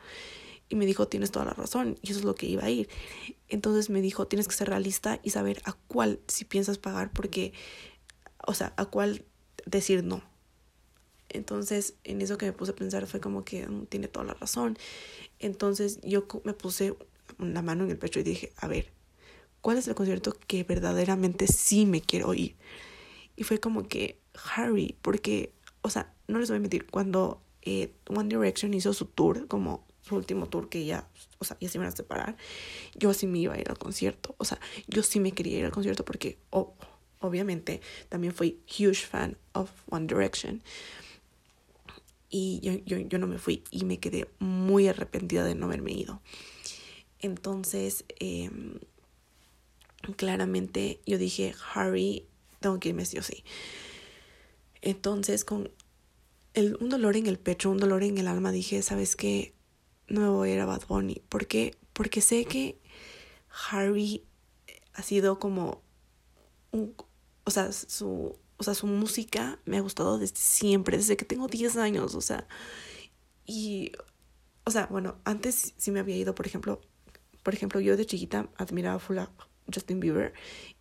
Y 0.71 0.77
me 0.77 0.87
dijo, 0.87 1.07
tienes 1.09 1.31
toda 1.31 1.45
la 1.45 1.53
razón. 1.53 1.99
Y 2.01 2.11
eso 2.11 2.21
es 2.21 2.25
lo 2.25 2.35
que 2.35 2.47
iba 2.47 2.65
a 2.65 2.71
ir. 2.71 2.89
Entonces 3.49 3.91
me 3.91 4.01
dijo, 4.01 4.27
tienes 4.27 4.49
que 4.49 4.55
ser 4.55 4.69
realista 4.69 5.21
y 5.23 5.31
saber 5.31 5.61
a 5.65 5.73
cuál 5.73 6.21
si 6.29 6.45
piensas 6.45 6.79
pagar 6.79 7.13
porque, 7.13 7.53
o 8.47 8.55
sea, 8.55 8.73
a 8.77 8.87
cuál 8.87 9.25
decir 9.67 10.03
no. 10.05 10.23
Entonces, 11.29 11.95
en 12.05 12.23
eso 12.23 12.39
que 12.39 12.47
me 12.47 12.53
puse 12.53 12.73
a 12.73 12.77
pensar 12.77 13.07
fue 13.07 13.21
como 13.21 13.45
que 13.45 13.67
mm, 13.67 13.87
tiene 13.87 14.09
toda 14.09 14.27
la 14.27 14.35
razón. 14.35 14.79
Entonces, 15.39 16.01
yo 16.03 16.27
me 16.45 16.55
puse 16.55 16.95
la 17.39 17.63
mano 17.63 17.85
en 17.85 17.91
el 17.91 17.99
pecho 17.99 18.21
y 18.21 18.25
dije, 18.25 18.53
a 18.57 18.67
ver, 18.67 18.93
¿cuál 19.61 19.79
es 19.79 19.89
el 19.89 19.95
concierto 19.95 20.37
que 20.47 20.65
verdaderamente 20.65 21.47
sí 21.47 21.87
me 21.87 22.01
quiero 22.01 22.35
ir? 22.35 22.57
Y 23.37 23.45
fue 23.45 23.59
como 23.59 23.89
que 23.89 24.19
Harry, 24.55 24.97
porque, 25.03 25.53
o 25.83 25.91
sea, 25.91 26.13
no 26.29 26.39
les 26.39 26.49
voy 26.49 26.59
a 26.59 26.61
mentir, 26.61 26.87
cuando 26.87 27.41
eh, 27.63 27.93
One 28.09 28.29
Direction 28.29 28.75
hizo 28.75 28.93
su 28.93 29.07
tour, 29.07 29.47
como 29.47 29.87
su 30.03 30.17
último 30.17 30.49
tour 30.49 30.69
que 30.69 30.85
ya, 30.85 31.09
o 31.39 31.45
sea, 31.45 31.57
ya 31.61 31.69
se 31.69 31.79
iban 31.79 31.89
a 31.89 31.93
separar, 31.93 32.37
yo 32.95 33.15
sí 33.15 33.27
me 33.27 33.39
iba 33.39 33.55
a 33.55 33.61
ir 33.61 33.69
al 33.71 33.79
concierto, 33.79 34.35
o 34.39 34.45
sea, 34.45 34.59
yo 34.87 35.03
sí 35.03 35.21
me 35.21 35.33
quería 35.33 35.59
ir 35.59 35.65
al 35.65 35.73
concierto 35.73 36.05
porque, 36.05 36.39
obviamente 37.21 37.81
también 38.09 38.33
fui 38.33 38.61
huge 38.67 39.07
fan 39.07 39.37
of 39.53 39.71
One 39.91 40.07
Direction. 40.07 40.63
Y 42.33 42.61
yo, 42.63 42.75
yo, 42.87 42.99
yo 42.99 43.19
no 43.19 43.27
me 43.27 43.39
fui 43.39 43.65
y 43.73 43.85
me 43.85 43.99
quedé 43.99 44.29
muy 44.39 44.87
arrepentida 44.87 45.43
de 45.45 45.57
no 45.57 45.67
haberme 45.67 45.93
ido. 45.93 46.23
Entonces, 47.19 48.05
em, 48.21 48.79
claramente 50.17 51.01
yo 51.07 51.19
dije, 51.19 51.55
Harry, 51.75 52.27
tengo 52.61 52.79
que 52.79 52.91
irme 52.91 53.05
sí 53.05 53.19
o 53.19 53.23
sí. 53.23 53.45
Entonces, 54.81 55.45
con 55.45 55.71
un 56.55 56.89
dolor 56.89 57.17
en 57.17 57.27
el 57.27 57.39
pecho, 57.39 57.71
un 57.71 57.79
dolor 57.79 58.03
en 58.03 58.19
el 58.19 58.29
alma, 58.29 58.53
dije, 58.53 58.83
¿sabes 58.83 59.17
qué? 59.17 59.53
No 60.11 60.35
voy 60.35 60.51
a 60.51 60.55
ir 60.55 60.61
a 60.61 60.67
Bad 60.67 60.83
Bunny. 60.89 61.23
¿Por 61.29 61.47
qué? 61.47 61.77
Porque 61.93 62.21
sé 62.21 62.45
que 62.45 62.81
Harry 63.71 64.27
ha 64.93 65.03
sido 65.03 65.39
como 65.39 65.83
un, 66.73 66.95
o 67.45 67.51
sea, 67.51 67.73
su, 67.73 68.37
o 68.57 68.63
sea, 68.63 68.75
su 68.75 68.87
música 68.89 69.61
me 69.65 69.77
ha 69.79 69.81
gustado 69.81 70.19
desde 70.19 70.37
siempre, 70.37 70.97
desde 70.97 71.17
que 71.17 71.25
tengo 71.25 71.47
10 71.47 71.77
años, 71.77 72.15
o 72.17 72.21
sea, 72.21 72.47
y, 73.47 73.93
o 74.65 74.71
sea, 74.71 74.87
bueno, 74.87 75.17
antes 75.25 75.75
sí 75.77 75.91
me 75.93 76.01
había 76.01 76.17
ido, 76.17 76.35
por 76.35 76.47
ejemplo, 76.47 76.81
por 77.43 77.55
ejemplo, 77.55 77.81
yo 77.81 77.97
de 77.97 78.05
chiquita 78.05 78.49
admiraba 78.57 78.99
full 78.99 79.19
a 79.19 79.31
Justin 79.73 80.01
Bieber 80.01 80.35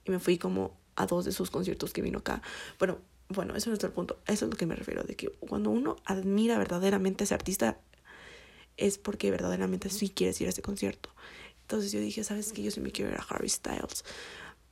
y 0.05 0.11
me 0.11 0.19
fui 0.19 0.37
como 0.37 0.77
a 0.95 1.05
dos 1.05 1.25
de 1.25 1.31
sus 1.31 1.51
conciertos 1.51 1.93
que 1.93 2.01
vino 2.01 2.19
acá. 2.19 2.41
Bueno, 2.79 2.97
bueno, 3.29 3.55
eso 3.55 3.69
no 3.69 3.75
es 3.75 3.83
el 3.83 3.91
punto. 3.91 4.19
Eso 4.25 4.45
es 4.45 4.51
lo 4.51 4.57
que 4.57 4.65
me 4.65 4.75
refiero, 4.75 5.03
de 5.03 5.15
que 5.15 5.29
cuando 5.29 5.69
uno 5.69 5.95
admira 6.03 6.57
verdaderamente 6.57 7.23
a 7.23 7.25
ese 7.25 7.35
artista 7.35 7.79
es 8.79 8.97
porque 8.97 9.31
verdaderamente 9.31 9.89
sí 9.89 10.09
quieres 10.09 10.39
ir 10.41 10.47
a 10.47 10.49
ese 10.51 10.61
concierto. 10.61 11.09
Entonces 11.61 11.91
yo 11.91 11.99
dije, 11.99 12.23
¿sabes 12.23 12.51
qué? 12.51 12.63
Yo 12.63 12.71
sí 12.71 12.79
me 12.79 12.91
quiero 12.91 13.11
ir 13.11 13.17
a 13.17 13.25
Harry 13.29 13.49
Styles. 13.49 14.03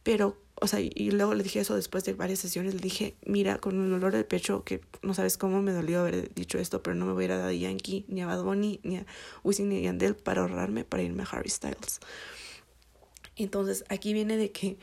Pero, 0.03 0.37
o 0.55 0.67
sea, 0.67 0.79
y 0.79 1.11
luego 1.11 1.33
le 1.33 1.43
dije 1.43 1.59
eso 1.59 1.75
después 1.75 2.05
de 2.05 2.13
varias 2.13 2.39
sesiones. 2.39 2.73
Le 2.73 2.79
dije, 2.79 3.15
mira, 3.25 3.57
con 3.57 3.77
un 3.77 3.91
dolor 3.91 4.13
del 4.13 4.25
pecho, 4.25 4.63
que 4.63 4.81
no 5.01 5.13
sabes 5.13 5.37
cómo 5.37 5.61
me 5.61 5.73
dolió 5.73 5.99
haber 5.99 6.33
dicho 6.33 6.57
esto, 6.57 6.81
pero 6.81 6.95
no 6.95 7.05
me 7.05 7.13
voy 7.13 7.23
a 7.23 7.25
ir 7.25 7.31
a 7.33 7.37
Daddy 7.37 7.59
Yankee, 7.59 8.05
ni 8.07 8.21
a 8.21 8.25
Bad 8.25 8.43
Bunny, 8.43 8.79
ni 8.83 8.97
a 8.97 9.05
Wisin, 9.43 9.69
ni 9.69 9.79
a 9.79 9.81
Yandel 9.81 10.15
para 10.15 10.41
ahorrarme 10.41 10.85
para 10.85 11.03
irme 11.03 11.23
a 11.23 11.25
Harry 11.25 11.49
Styles. 11.49 11.99
Entonces, 13.35 13.83
aquí 13.89 14.13
viene 14.13 14.37
de 14.37 14.51
que 14.51 14.77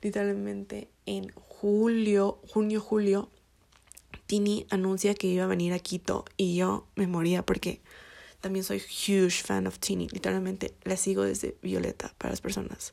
literalmente 0.00 0.88
en 1.06 1.30
julio, 1.34 2.40
junio, 2.48 2.80
julio, 2.80 3.30
Tini 4.26 4.66
anuncia 4.70 5.14
que 5.14 5.26
iba 5.26 5.44
a 5.44 5.46
venir 5.46 5.72
a 5.74 5.78
Quito 5.78 6.24
y 6.36 6.56
yo 6.56 6.86
me 6.96 7.06
moría 7.06 7.44
porque 7.44 7.82
también 8.42 8.64
soy 8.64 8.78
huge 8.78 9.42
fan 9.42 9.66
of 9.66 9.78
Tini. 9.78 10.08
Literalmente 10.08 10.74
la 10.82 10.98
sigo 10.98 11.22
desde 11.22 11.56
Violeta 11.62 12.12
para 12.18 12.32
las 12.32 12.42
personas. 12.42 12.92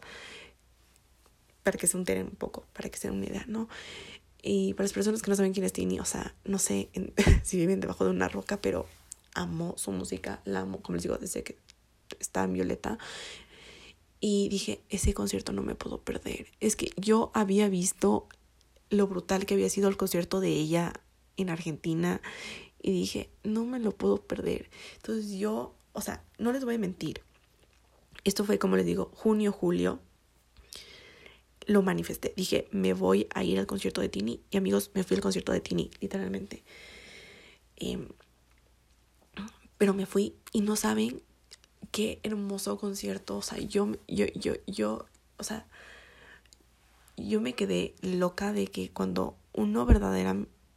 Para 1.64 1.78
que 1.78 1.88
se 1.88 1.98
enteren 1.98 2.28
un 2.28 2.36
poco, 2.36 2.66
para 2.72 2.90
que 2.90 2.98
se 2.98 3.10
den 3.10 3.18
una 3.18 3.26
idea, 3.26 3.44
¿no? 3.48 3.68
Y 4.42 4.74
para 4.76 4.86
las 4.86 4.94
personas 4.94 5.22
que 5.22 5.30
no 5.30 5.36
saben 5.36 5.52
quién 5.52 5.66
es 5.66 5.74
Tini, 5.74 6.00
o 6.00 6.06
sea, 6.06 6.34
no 6.46 6.60
sé 6.60 6.90
si 7.44 7.58
viven 7.58 7.82
debajo 7.82 8.06
de 8.06 8.12
una 8.12 8.30
roca, 8.30 8.62
pero 8.62 8.86
amo 9.34 9.74
su 9.78 9.92
música, 9.92 10.40
la 10.46 10.62
amo, 10.62 10.82
como 10.82 10.96
les 10.96 11.04
digo, 11.04 11.18
desde 11.18 11.44
que 11.44 11.58
está 12.20 12.44
en 12.44 12.54
Violeta. 12.54 12.98
Y 14.22 14.50
dije, 14.50 14.82
ese 14.90 15.14
concierto 15.14 15.52
no 15.52 15.64
me 15.64 15.76
puedo 15.76 16.02
perder. 16.02 16.48
Es 16.60 16.76
que 16.76 16.92
yo 16.96 17.32
había 17.34 17.70
visto 17.70 18.28
lo 18.90 19.08
brutal 19.08 19.46
que 19.46 19.56
había 19.56 19.70
sido 19.70 19.90
el 19.90 19.98
concierto 19.98 20.40
de 20.40 20.50
ella 20.50 20.94
en 21.38 21.50
Argentina 21.50 22.22
y 22.82 22.92
dije, 22.92 23.30
no 23.44 23.66
me 23.66 23.80
lo 23.80 23.92
puedo 23.92 24.18
perder. 24.18 24.70
Entonces 24.96 25.32
yo, 25.32 25.76
o 25.94 26.02
sea, 26.02 26.24
no 26.38 26.52
les 26.52 26.64
voy 26.64 26.76
a 26.76 26.80
mentir. 26.80 27.22
Esto 28.24 28.46
fue, 28.46 28.60
como 28.60 28.78
les 28.78 28.86
digo, 28.86 29.12
junio, 29.16 29.52
julio. 29.52 30.00
Lo 31.66 31.82
manifesté. 31.82 32.34
Dije, 32.36 32.68
me 32.72 32.94
voy 32.94 33.28
a 33.34 33.44
ir 33.44 33.60
al 33.60 33.68
concierto 33.68 34.02
de 34.02 34.10
Tini. 34.10 34.42
Y 34.50 34.58
amigos, 34.58 34.92
me 34.94 35.04
fui 35.04 35.16
al 35.16 35.22
concierto 35.22 35.52
de 35.52 35.62
Tini, 35.62 35.92
literalmente. 36.00 36.64
Em, 37.76 38.08
pero 39.78 39.94
me 39.94 40.06
fui 40.06 40.36
y 40.52 40.62
no 40.62 40.76
saben 40.76 41.22
qué 41.92 42.20
hermoso 42.24 42.78
concierto. 42.78 43.38
O 43.38 43.42
sea, 43.42 43.60
yo, 43.60 43.92
yo, 44.08 44.26
yo, 44.36 44.54
yo, 44.68 45.06
o 45.38 45.44
sea, 45.44 45.68
yo 47.18 47.42
me 47.42 47.54
quedé 47.54 47.96
loca 48.02 48.52
de 48.54 48.68
que 48.68 48.90
cuando 48.90 49.38
uno 49.54 49.86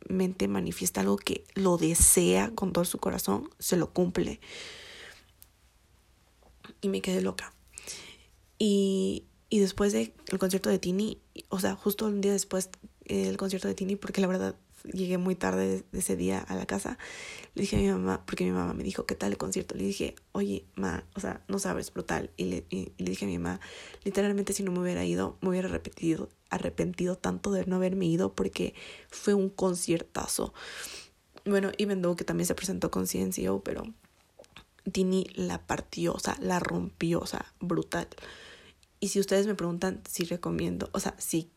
verdaderamente 0.02 0.48
manifiesta 0.48 1.00
algo 1.00 1.16
que 1.16 1.44
lo 1.54 1.76
desea 1.76 2.50
con 2.54 2.72
todo 2.72 2.84
su 2.84 2.98
corazón, 2.98 3.48
se 3.58 3.76
lo 3.76 3.92
cumple. 3.92 4.40
Y 6.80 6.88
me 6.88 7.00
quedé 7.00 7.20
loca. 7.22 7.54
Y, 8.58 9.24
y 9.48 9.60
después 9.60 9.92
del 9.92 10.12
concierto 10.38 10.70
de 10.70 10.78
Tini, 10.78 11.20
o 11.48 11.60
sea, 11.60 11.74
justo 11.74 12.06
un 12.06 12.20
día 12.20 12.32
después 12.32 12.70
del 13.04 13.36
concierto 13.36 13.68
de 13.68 13.74
Tini, 13.74 13.96
porque 13.96 14.20
la 14.20 14.26
verdad 14.26 14.56
llegué 14.84 15.18
muy 15.18 15.34
tarde 15.34 15.84
de 15.90 15.98
ese 15.98 16.16
día 16.16 16.40
a 16.40 16.54
la 16.54 16.66
casa, 16.66 16.98
le 17.54 17.62
dije 17.62 17.76
a 17.76 17.80
mi 17.80 17.88
mamá, 17.88 18.24
porque 18.26 18.44
mi 18.44 18.50
mamá 18.50 18.74
me 18.74 18.82
dijo, 18.82 19.06
¿qué 19.06 19.14
tal 19.14 19.32
el 19.32 19.38
concierto? 19.38 19.74
Le 19.74 19.84
dije, 19.84 20.14
oye, 20.32 20.64
ma, 20.74 21.04
o 21.14 21.20
sea, 21.20 21.44
no 21.48 21.58
sabes, 21.58 21.92
brutal. 21.92 22.30
Y 22.36 22.44
le, 22.46 22.66
y, 22.70 22.92
le 22.98 23.10
dije 23.10 23.24
a 23.24 23.28
mi 23.28 23.38
mamá, 23.38 23.60
literalmente 24.04 24.52
si 24.52 24.62
no 24.62 24.72
me 24.72 24.80
hubiera 24.80 25.04
ido, 25.04 25.38
me 25.40 25.50
hubiera 25.50 25.68
repetido, 25.68 26.28
arrepentido 26.50 27.16
tanto 27.16 27.50
de 27.52 27.66
no 27.66 27.76
haberme 27.76 28.06
ido 28.06 28.34
porque 28.34 28.74
fue 29.10 29.34
un 29.34 29.48
conciertazo. 29.48 30.52
Bueno, 31.44 31.72
y 31.76 31.86
Though 31.86 32.16
que 32.16 32.24
también 32.24 32.46
se 32.46 32.54
presentó 32.54 32.90
con 32.90 33.06
CNCO, 33.06 33.62
pero 33.62 33.84
Tini 34.90 35.26
la 35.34 35.66
partió, 35.66 36.14
o 36.14 36.18
sea, 36.18 36.36
la 36.40 36.60
rompió, 36.60 37.20
o 37.20 37.26
sea, 37.26 37.52
brutal. 37.60 38.08
Y 39.00 39.08
si 39.08 39.18
ustedes 39.18 39.46
me 39.46 39.54
preguntan 39.54 40.00
si 40.08 40.24
recomiendo, 40.24 40.88
o 40.92 41.00
sea, 41.00 41.14
si 41.18 41.50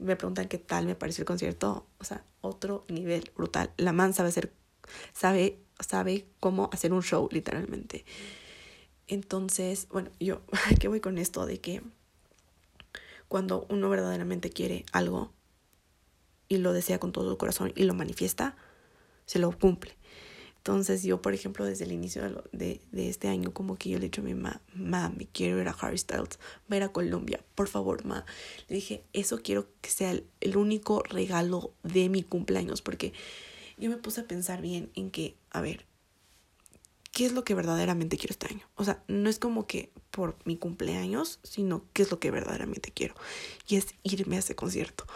me 0.00 0.16
preguntan 0.16 0.48
qué 0.48 0.58
tal 0.58 0.86
me 0.86 0.94
pareció 0.94 1.22
el 1.22 1.26
concierto, 1.26 1.86
o 1.98 2.04
sea, 2.04 2.24
otro 2.40 2.84
nivel 2.88 3.30
brutal. 3.36 3.70
La 3.76 3.92
man 3.92 4.14
sabe 4.14 4.30
hacer, 4.30 4.52
sabe, 5.12 5.60
sabe 5.78 6.26
cómo 6.40 6.70
hacer 6.72 6.92
un 6.92 7.02
show, 7.02 7.28
literalmente. 7.30 8.04
Entonces, 9.06 9.88
bueno, 9.90 10.10
yo, 10.18 10.40
¿qué 10.80 10.88
voy 10.88 11.00
con 11.00 11.18
esto? 11.18 11.46
De 11.46 11.60
que 11.60 11.82
cuando 13.28 13.66
uno 13.68 13.88
verdaderamente 13.90 14.50
quiere 14.50 14.84
algo 14.92 15.32
y 16.48 16.58
lo 16.58 16.72
desea 16.72 16.98
con 16.98 17.12
todo 17.12 17.30
su 17.30 17.38
corazón 17.38 17.72
y 17.76 17.84
lo 17.84 17.94
manifiesta, 17.94 18.56
se 19.26 19.38
lo 19.38 19.56
cumple. 19.56 19.99
Entonces 20.60 21.02
yo, 21.02 21.22
por 21.22 21.32
ejemplo, 21.32 21.64
desde 21.64 21.86
el 21.86 21.92
inicio 21.92 22.44
de, 22.52 22.82
de, 22.92 23.08
este 23.08 23.28
año, 23.28 23.54
como 23.54 23.76
que 23.76 23.88
yo 23.88 23.98
le 23.98 24.04
he 24.04 24.08
dicho 24.08 24.20
a 24.20 24.24
mi 24.24 24.34
mamá, 24.34 24.60
ma, 24.74 25.08
me 25.08 25.26
quiero 25.26 25.58
ir 25.58 25.68
a 25.68 25.70
Harry 25.70 25.96
Styles, 25.96 26.38
va 26.70 26.74
a 26.74 26.76
ir 26.76 26.82
a 26.82 26.92
Colombia, 26.92 27.42
por 27.54 27.66
favor, 27.66 28.04
ma. 28.04 28.26
Le 28.68 28.74
dije, 28.74 29.02
eso 29.14 29.40
quiero 29.42 29.68
que 29.80 29.88
sea 29.88 30.10
el, 30.10 30.26
el 30.42 30.58
único 30.58 31.02
regalo 31.02 31.72
de 31.82 32.10
mi 32.10 32.22
cumpleaños, 32.22 32.82
porque 32.82 33.14
yo 33.78 33.88
me 33.88 33.96
puse 33.96 34.20
a 34.20 34.24
pensar 34.28 34.60
bien 34.60 34.90
en 34.94 35.10
que, 35.10 35.34
a 35.50 35.62
ver, 35.62 35.86
¿qué 37.10 37.24
es 37.24 37.32
lo 37.32 37.42
que 37.42 37.54
verdaderamente 37.54 38.18
quiero 38.18 38.32
este 38.32 38.48
año? 38.48 38.68
O 38.74 38.84
sea, 38.84 39.02
no 39.08 39.30
es 39.30 39.38
como 39.38 39.66
que 39.66 39.90
por 40.10 40.36
mi 40.44 40.58
cumpleaños, 40.58 41.40
sino 41.42 41.84
qué 41.94 42.02
es 42.02 42.10
lo 42.10 42.20
que 42.20 42.30
verdaderamente 42.30 42.92
quiero. 42.92 43.14
Y 43.66 43.76
es 43.76 43.94
irme 44.02 44.36
a 44.36 44.40
ese 44.40 44.54
concierto. 44.54 45.06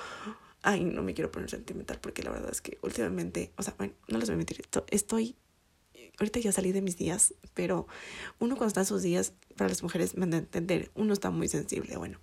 Ay, 0.66 0.82
no 0.82 1.02
me 1.02 1.12
quiero 1.12 1.30
poner 1.30 1.50
sentimental 1.50 1.98
porque 2.00 2.22
la 2.22 2.30
verdad 2.30 2.48
es 2.50 2.62
que 2.62 2.78
últimamente, 2.80 3.52
o 3.58 3.62
sea, 3.62 3.74
bueno, 3.76 3.92
no 4.08 4.16
les 4.16 4.30
voy 4.30 4.32
a 4.32 4.36
mentir, 4.38 4.64
estoy, 4.90 5.36
ahorita 6.18 6.40
ya 6.40 6.52
salí 6.52 6.72
de 6.72 6.80
mis 6.80 6.96
días, 6.96 7.34
pero 7.52 7.86
uno 8.38 8.56
cuando 8.56 8.68
está 8.68 8.80
en 8.80 8.86
sus 8.86 9.02
días, 9.02 9.34
para 9.58 9.68
las 9.68 9.82
mujeres 9.82 10.16
me 10.16 10.24
entender, 10.24 10.90
uno 10.94 11.12
está 11.12 11.30
muy 11.30 11.48
sensible, 11.48 11.98
bueno. 11.98 12.18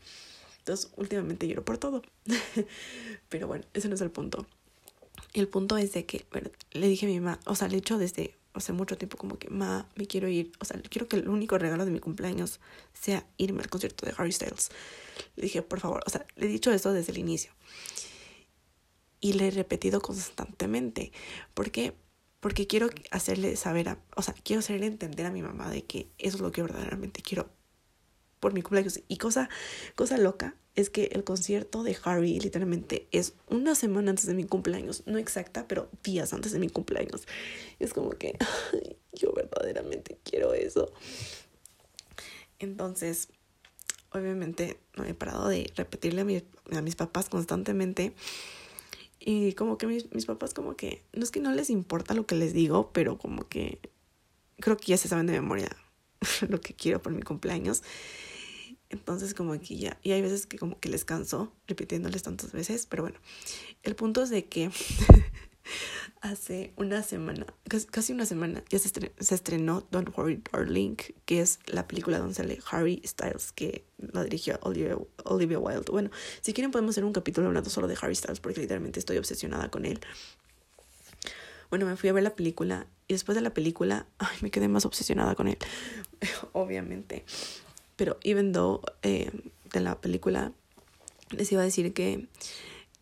Entonces, 0.58 0.92
últimamente 0.98 1.48
lloro 1.48 1.64
por 1.64 1.78
todo. 1.78 2.02
pero 3.30 3.46
bueno, 3.46 3.64
ese 3.76 3.88
no 3.90 3.94
es 3.94 4.02
el 4.02 4.10
punto. 4.10 4.48
El 5.34 5.48
punto 5.48 5.78
es 5.78 5.94
de 5.94 6.08
que, 6.08 6.26
bueno, 6.32 6.50
le 6.72 6.88
dije 6.88 7.06
a 7.06 7.10
mi 7.10 7.20
mamá, 7.20 7.40
o 7.46 7.54
sea, 7.54 7.68
le 7.68 7.76
he 7.76 7.78
hecho 7.78 8.00
desde 8.00 8.34
hace 8.54 8.74
mucho 8.74 8.98
tiempo 8.98 9.18
como 9.18 9.38
que, 9.38 9.52
ma, 9.52 9.88
me 9.96 10.08
quiero 10.08 10.28
ir, 10.28 10.52
o 10.60 10.66
sea, 10.66 10.82
quiero 10.82 11.08
que 11.08 11.18
el 11.18 11.30
único 11.30 11.60
regalo 11.60 11.86
de 11.86 11.92
mi 11.92 12.00
cumpleaños 12.00 12.60
sea 12.94 13.24
irme 13.38 13.62
al 13.62 13.70
concierto 13.70 14.08
de 14.08 14.16
Harry 14.18 14.32
Styles. 14.32 14.72
Le 15.36 15.44
dije, 15.44 15.62
por 15.62 15.80
favor, 15.80 16.02
o 16.08 16.10
sea, 16.10 16.26
le 16.38 16.48
he 16.48 16.50
dicho 16.50 16.72
esto 16.72 16.92
desde 16.92 17.12
el 17.12 17.20
inicio 17.20 17.52
y 19.22 19.34
le 19.34 19.48
he 19.48 19.52
repetido 19.52 20.02
constantemente. 20.02 21.14
¿Por 21.54 21.72
qué? 21.72 21.94
Porque 22.42 22.68
quiero 22.68 22.90
hacerle 23.12 23.56
saber, 23.56 23.88
a, 23.88 24.00
o 24.16 24.24
sea, 24.24 24.34
quiero 24.44 24.60
hacerle 24.60 24.88
entender 24.88 25.28
a 25.28 25.32
mi 25.32 25.44
mamá 25.44 25.70
de 25.70 25.84
que 25.84 26.10
eso 26.18 26.38
es 26.38 26.42
lo 26.42 26.52
que 26.52 26.64
verdaderamente 26.64 27.22
quiero 27.22 27.50
por 28.40 28.54
mi 28.54 28.64
cumpleaños. 28.64 29.00
Y 29.08 29.18
cosa, 29.18 29.48
cosa 29.96 30.18
loca 30.18 30.56
es 30.76 30.90
que 30.90 31.06
el 31.14 31.24
concierto 31.24 31.84
de 31.84 31.96
Harry 32.04 32.40
literalmente 32.40 33.08
es 33.12 33.34
una 33.48 33.76
semana 33.76 34.10
antes 34.10 34.26
de 34.26 34.34
mi 34.34 34.46
cumpleaños, 34.46 35.04
no 35.06 35.18
exacta, 35.18 35.68
pero 35.68 35.90
días 36.04 36.34
antes 36.34 36.52
de 36.52 36.60
mi 36.60 36.70
cumpleaños. 36.70 37.28
es 37.80 37.94
como 37.94 38.10
que 38.10 38.38
yo 39.14 39.32
verdaderamente 39.34 40.18
quiero 40.24 40.54
eso. 40.54 40.92
Entonces, 42.58 43.30
obviamente 44.12 44.80
no 44.96 45.06
he 45.06 45.14
parado 45.14 45.48
de 45.48 45.72
repetirle 45.76 46.44
a, 46.72 46.78
a 46.78 46.82
mis 46.82 46.96
papás 46.96 47.30
constantemente 47.30 48.14
y 49.24 49.54
como 49.54 49.78
que 49.78 49.86
mis, 49.86 50.12
mis 50.14 50.26
papás 50.26 50.54
como 50.56 50.76
que, 50.76 51.04
no 51.14 51.24
es 51.24 51.30
que 51.30 51.40
no 51.40 51.52
les 51.52 51.70
importa 51.70 52.16
lo 52.16 52.26
que 52.26 52.36
les 52.36 52.54
digo, 52.54 52.92
pero 52.92 53.20
como 53.20 53.48
que 53.48 53.80
creo 54.60 54.78
que 54.78 54.88
ya 54.88 54.98
se 54.98 55.08
saben 55.08 55.28
de 55.28 55.34
memoria 55.34 55.70
lo 56.50 56.60
que 56.60 56.74
quiero 56.74 57.02
por 57.02 57.14
mi 57.14 57.22
cumpleaños. 57.22 57.84
Entonces 58.90 59.36
como 59.36 59.58
que 59.60 59.78
ya, 59.78 60.00
y 60.02 60.12
hay 60.12 60.22
veces 60.22 60.48
que 60.48 60.58
como 60.58 60.80
que 60.80 60.90
les 60.90 61.06
canso 61.06 61.54
repitiéndoles 61.68 62.24
tantas 62.24 62.52
veces, 62.52 62.88
pero 62.88 63.04
bueno, 63.04 63.20
el 63.84 63.96
punto 63.96 64.24
es 64.24 64.32
de 64.32 64.46
que 64.46 64.72
hace 66.22 66.74
una 66.78 67.04
semana, 67.04 67.46
casi 67.92 68.14
una 68.14 68.26
semana, 68.26 68.64
ya 68.70 68.80
se 68.80 69.36
estrenó, 69.36 69.88
Don't 69.92 70.16
Worry 70.18 70.42
Darling, 70.52 70.96
que 71.26 71.42
es 71.42 71.60
la 71.68 71.88
película 71.88 72.20
donde 72.20 72.34
sale 72.34 72.60
Harry 72.70 73.02
Styles, 73.06 73.52
que 73.52 73.86
la 73.98 74.24
dirigió 74.24 74.60
Olivia, 74.62 74.98
Olivia 75.24 75.60
Wilde. 75.60 75.92
Bueno, 75.92 76.12
si 76.42 76.54
quieren 76.54 76.72
podemos 76.72 76.94
hacer 76.94 77.06
un 77.06 77.14
capítulo 77.14 77.48
hablando 77.48 77.70
solo 77.70 77.88
de 77.88 77.98
Harry 78.02 78.16
Styles, 78.16 78.40
porque 78.40 78.62
literalmente 78.62 79.00
estoy 79.00 79.18
obsesionada 79.18 79.70
con 79.70 79.86
él. 79.86 80.00
Bueno, 81.70 81.86
me 81.86 81.96
fui 81.96 82.10
a 82.10 82.14
ver 82.14 82.24
la 82.24 82.36
película 82.36 82.86
y 83.08 83.14
después 83.14 83.36
de 83.36 83.42
la 83.42 83.54
película, 83.54 84.06
ay, 84.20 84.38
me 84.42 84.52
quedé 84.52 84.68
más 84.68 84.86
obsesionada 84.86 85.36
con 85.36 85.48
él, 85.48 85.58
obviamente. 86.52 87.24
Pero 87.96 88.18
even 88.24 88.52
though 88.52 88.82
eh, 89.04 89.32
de 89.72 89.80
la 89.80 90.00
película 90.00 90.52
les 91.32 91.52
iba 91.52 91.62
a 91.62 91.66
decir 91.66 91.94
que, 91.94 92.28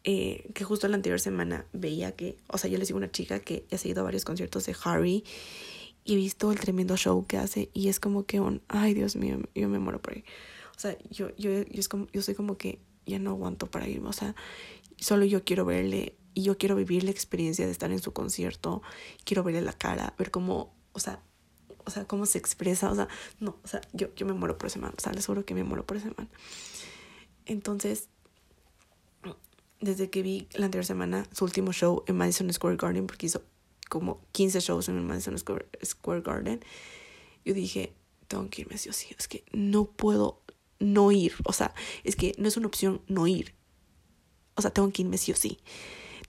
eh, 0.04 0.50
que 0.54 0.64
justo 0.64 0.88
la 0.88 0.96
anterior 0.96 1.20
semana 1.20 1.66
veía 1.74 2.16
que, 2.16 2.38
o 2.48 2.58
sea, 2.58 2.70
yo 2.70 2.78
les 2.78 2.88
digo 2.88 2.98
a 2.98 3.02
una 3.02 3.12
chica 3.12 3.40
que 3.40 3.66
ha 3.72 3.88
ido 3.88 4.02
a 4.02 4.04
varios 4.04 4.24
conciertos 4.24 4.66
de 4.66 4.76
Harry 4.84 5.24
y 6.06 6.14
he 6.14 6.16
visto 6.16 6.52
el 6.52 6.60
tremendo 6.60 6.96
show 6.96 7.26
que 7.28 7.38
hace 7.38 7.70
y 7.74 7.90
es 7.90 8.00
como 8.00 8.26
que 8.26 8.40
un, 8.40 8.62
ay 8.70 8.94
Dios 8.94 9.16
mío, 9.16 9.40
yo 9.56 9.68
me 9.68 9.80
muero 9.80 10.02
por 10.02 10.14
ahí. 10.14 10.24
O 10.76 10.80
sea, 10.80 10.98
yo, 11.10 11.36
yo, 11.36 11.52
yo, 11.52 11.80
es 11.80 11.90
como, 11.90 12.08
yo 12.14 12.22
soy 12.22 12.36
como 12.36 12.58
que 12.58 12.80
ya 13.06 13.20
no 13.20 13.32
aguanto 13.32 13.68
para 13.68 13.88
irme, 13.88 14.08
o 14.08 14.14
sea, 14.14 14.36
solo 14.98 15.26
yo 15.26 15.44
quiero 15.44 15.66
verle 15.66 16.16
y 16.34 16.44
yo 16.44 16.58
quiero 16.58 16.76
vivir 16.76 17.04
la 17.04 17.12
experiencia 17.12 17.66
de 17.66 17.72
estar 17.72 17.92
en 17.92 18.00
su 18.00 18.14
concierto, 18.14 18.82
quiero 19.26 19.44
verle 19.44 19.62
la 19.62 19.74
cara, 19.74 20.14
ver 20.18 20.32
cómo, 20.32 20.74
o 20.94 21.00
sea, 21.00 21.22
o 21.86 21.92
sea, 21.92 22.06
cómo 22.06 22.26
se 22.26 22.38
expresa, 22.38 22.90
o 22.92 22.96
sea, 22.96 23.10
no, 23.40 23.58
o 23.64 23.68
sea, 23.68 23.82
yo, 23.94 24.14
yo 24.16 24.26
me 24.26 24.34
muero 24.34 24.58
por 24.58 24.68
ese 24.68 24.80
o 24.80 24.94
sea, 24.98 25.12
les 25.12 25.26
juro 25.26 25.44
que 25.44 25.56
me 25.56 25.64
muero 25.64 25.86
por 25.86 25.98
ese 25.98 26.12
man. 26.16 26.30
Entonces, 27.46 28.10
desde 29.80 30.10
que 30.10 30.22
vi 30.22 30.48
la 30.54 30.66
anterior 30.66 30.86
semana 30.86 31.26
su 31.32 31.46
último 31.46 31.72
show 31.72 32.04
en 32.08 32.18
Madison 32.18 32.52
Square 32.52 32.78
Garden, 32.78 33.08
porque 33.08 33.28
hizo 33.28 33.42
como 33.90 34.22
15 34.34 34.60
shows 34.60 34.90
en 34.90 35.06
Madison 35.06 35.38
Square, 35.38 35.68
Square 35.84 36.22
Garden, 36.22 36.62
yo 37.46 37.54
dije, 37.54 37.94
tengo 38.28 38.50
que 38.50 38.62
irme 38.62 38.78
sí 38.78 38.90
o 38.90 38.94
sí, 38.94 39.08
es 39.18 39.28
que 39.28 39.44
no 39.52 39.86
puedo 39.86 40.42
no 40.80 41.12
ir, 41.12 41.34
o 41.46 41.54
sea, 41.54 41.74
es 42.04 42.16
que 42.16 42.34
no 42.38 42.48
es 42.48 42.58
una 42.58 42.68
opción 42.68 43.02
no 43.08 43.28
ir, 43.28 43.54
o 44.56 44.62
sea, 44.62 44.72
tengo 44.72 44.92
que 44.92 45.02
irme 45.02 45.18
sí 45.18 45.32
o 45.32 45.36
sí. 45.36 45.58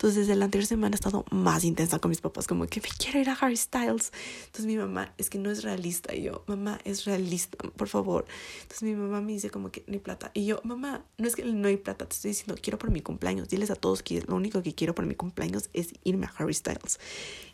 Entonces, 0.00 0.26
desde 0.26 0.34
la 0.34 0.46
anterior 0.46 0.66
semana 0.66 0.94
he 0.94 0.96
estado 0.96 1.26
más 1.30 1.62
intensa 1.62 1.98
con 1.98 2.08
mis 2.08 2.22
papás, 2.22 2.46
como 2.46 2.66
que 2.66 2.80
me 2.80 2.88
quiero 2.88 3.20
ir 3.20 3.28
a 3.28 3.34
Harry 3.34 3.58
Styles. 3.58 4.12
Entonces, 4.46 4.64
mi 4.64 4.78
mamá 4.78 5.12
es 5.18 5.28
que 5.28 5.38
no 5.38 5.50
es 5.50 5.62
realista. 5.62 6.14
Y 6.14 6.22
yo, 6.22 6.42
mamá, 6.46 6.80
es 6.86 7.04
realista, 7.04 7.58
por 7.76 7.86
favor. 7.86 8.24
Entonces, 8.62 8.82
mi 8.82 8.94
mamá 8.94 9.20
me 9.20 9.32
dice 9.32 9.50
como 9.50 9.70
que 9.70 9.84
no 9.86 9.92
hay 9.92 9.98
plata. 9.98 10.30
Y 10.32 10.46
yo, 10.46 10.62
mamá, 10.64 11.04
no 11.18 11.26
es 11.26 11.36
que 11.36 11.44
no 11.44 11.68
hay 11.68 11.76
plata, 11.76 12.08
te 12.08 12.14
estoy 12.14 12.30
diciendo, 12.30 12.54
quiero 12.62 12.78
por 12.78 12.90
mi 12.90 13.02
cumpleaños. 13.02 13.50
Diles 13.50 13.70
a 13.70 13.74
todos 13.74 14.02
que 14.02 14.22
lo 14.22 14.36
único 14.36 14.62
que 14.62 14.74
quiero 14.74 14.94
por 14.94 15.04
mi 15.04 15.14
cumpleaños 15.16 15.68
es 15.74 15.92
irme 16.02 16.24
a 16.24 16.32
Harry 16.38 16.54
Styles. 16.54 16.98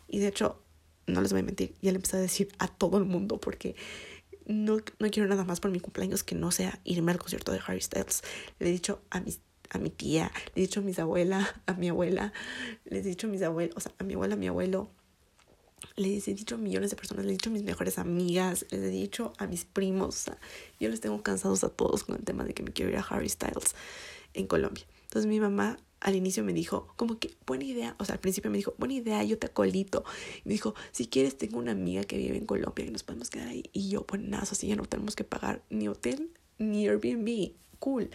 Y 0.07 0.19
de 0.19 0.29
hecho, 0.29 0.57
no 1.05 1.21
les 1.21 1.33
voy 1.33 1.41
a 1.41 1.43
mentir, 1.43 1.75
ya 1.81 1.91
le 1.91 1.97
empecé 1.97 2.15
a 2.15 2.21
decir 2.21 2.47
a 2.59 2.69
todo 2.69 2.97
el 2.97 3.03
mundo 3.03 3.41
porque 3.41 3.75
no, 4.45 4.77
no 4.99 5.09
quiero 5.09 5.27
nada 5.27 5.43
más 5.43 5.59
por 5.59 5.69
mi 5.69 5.81
cumpleaños 5.81 6.23
que 6.23 6.33
no 6.33 6.51
sea 6.51 6.79
irme 6.85 7.11
al 7.11 7.17
concierto 7.17 7.51
de 7.51 7.59
Harry 7.67 7.81
Styles. 7.81 8.23
Le 8.59 8.69
he 8.69 8.71
dicho 8.71 9.01
a 9.09 9.19
mis 9.19 9.41
a 9.69 9.77
mi 9.77 9.89
tía, 9.89 10.31
le 10.55 10.63
he 10.63 10.65
dicho 10.65 10.79
a 10.79 10.83
mis 10.83 10.99
abuelas, 10.99 11.47
a 11.65 11.73
mi 11.73 11.89
abuela, 11.89 12.33
les 12.85 13.05
he 13.05 13.09
dicho 13.09 13.27
a 13.27 13.29
mis 13.29 13.41
abuelos, 13.41 13.75
o 13.77 13.79
sea, 13.79 13.91
a 13.99 14.03
mi 14.03 14.13
abuela, 14.13 14.35
a 14.35 14.37
mi 14.37 14.47
abuelo, 14.47 14.89
les 15.95 16.27
he 16.27 16.33
dicho 16.33 16.55
a 16.55 16.57
millones 16.57 16.89
de 16.89 16.95
personas, 16.95 17.25
les 17.25 17.31
he 17.31 17.37
dicho 17.37 17.49
a 17.49 17.53
mis 17.53 17.63
mejores 17.63 17.97
amigas, 17.97 18.65
les 18.69 18.81
he 18.81 18.89
dicho 18.89 19.33
a 19.37 19.47
mis 19.47 19.65
primos, 19.65 20.07
o 20.07 20.19
sea, 20.25 20.37
yo 20.79 20.89
les 20.89 21.01
tengo 21.01 21.21
cansados 21.23 21.63
a 21.63 21.69
todos 21.69 22.03
con 22.03 22.15
el 22.15 22.23
tema 22.23 22.43
de 22.43 22.53
que 22.53 22.63
me 22.63 22.71
quiero 22.71 22.91
ir 22.91 22.97
a 22.97 23.01
Harry 23.01 23.29
Styles 23.29 23.75
en 24.33 24.47
Colombia. 24.47 24.85
Entonces 25.03 25.27
mi 25.27 25.39
mamá 25.39 25.77
al 25.99 26.15
inicio 26.15 26.43
me 26.43 26.53
dijo, 26.53 26.87
como 26.95 27.17
que 27.19 27.35
buena 27.45 27.63
idea, 27.63 27.95
o 27.99 28.05
sea, 28.05 28.15
al 28.15 28.21
principio 28.21 28.51
me 28.51 28.57
dijo, 28.57 28.75
buena 28.77 28.93
idea, 28.93 29.23
yo 29.23 29.37
te 29.37 29.47
acolito. 29.47 30.03
Me 30.45 30.53
dijo, 30.53 30.75
si 30.91 31.07
quieres, 31.07 31.37
tengo 31.37 31.57
una 31.57 31.71
amiga 31.71 32.03
que 32.03 32.17
vive 32.17 32.37
en 32.37 32.45
Colombia 32.45 32.85
y 32.85 32.91
nos 32.91 33.03
podemos 33.03 33.29
quedar 33.29 33.47
ahí. 33.47 33.63
Y 33.73 33.89
yo, 33.89 34.05
buenazo, 34.07 34.53
así 34.53 34.67
ya 34.67 34.75
no 34.75 34.85
tenemos 34.85 35.15
que 35.15 35.23
pagar 35.23 35.63
ni 35.69 35.87
hotel 35.87 36.29
ni 36.59 36.87
Airbnb. 36.87 37.53
Cool. 37.79 38.09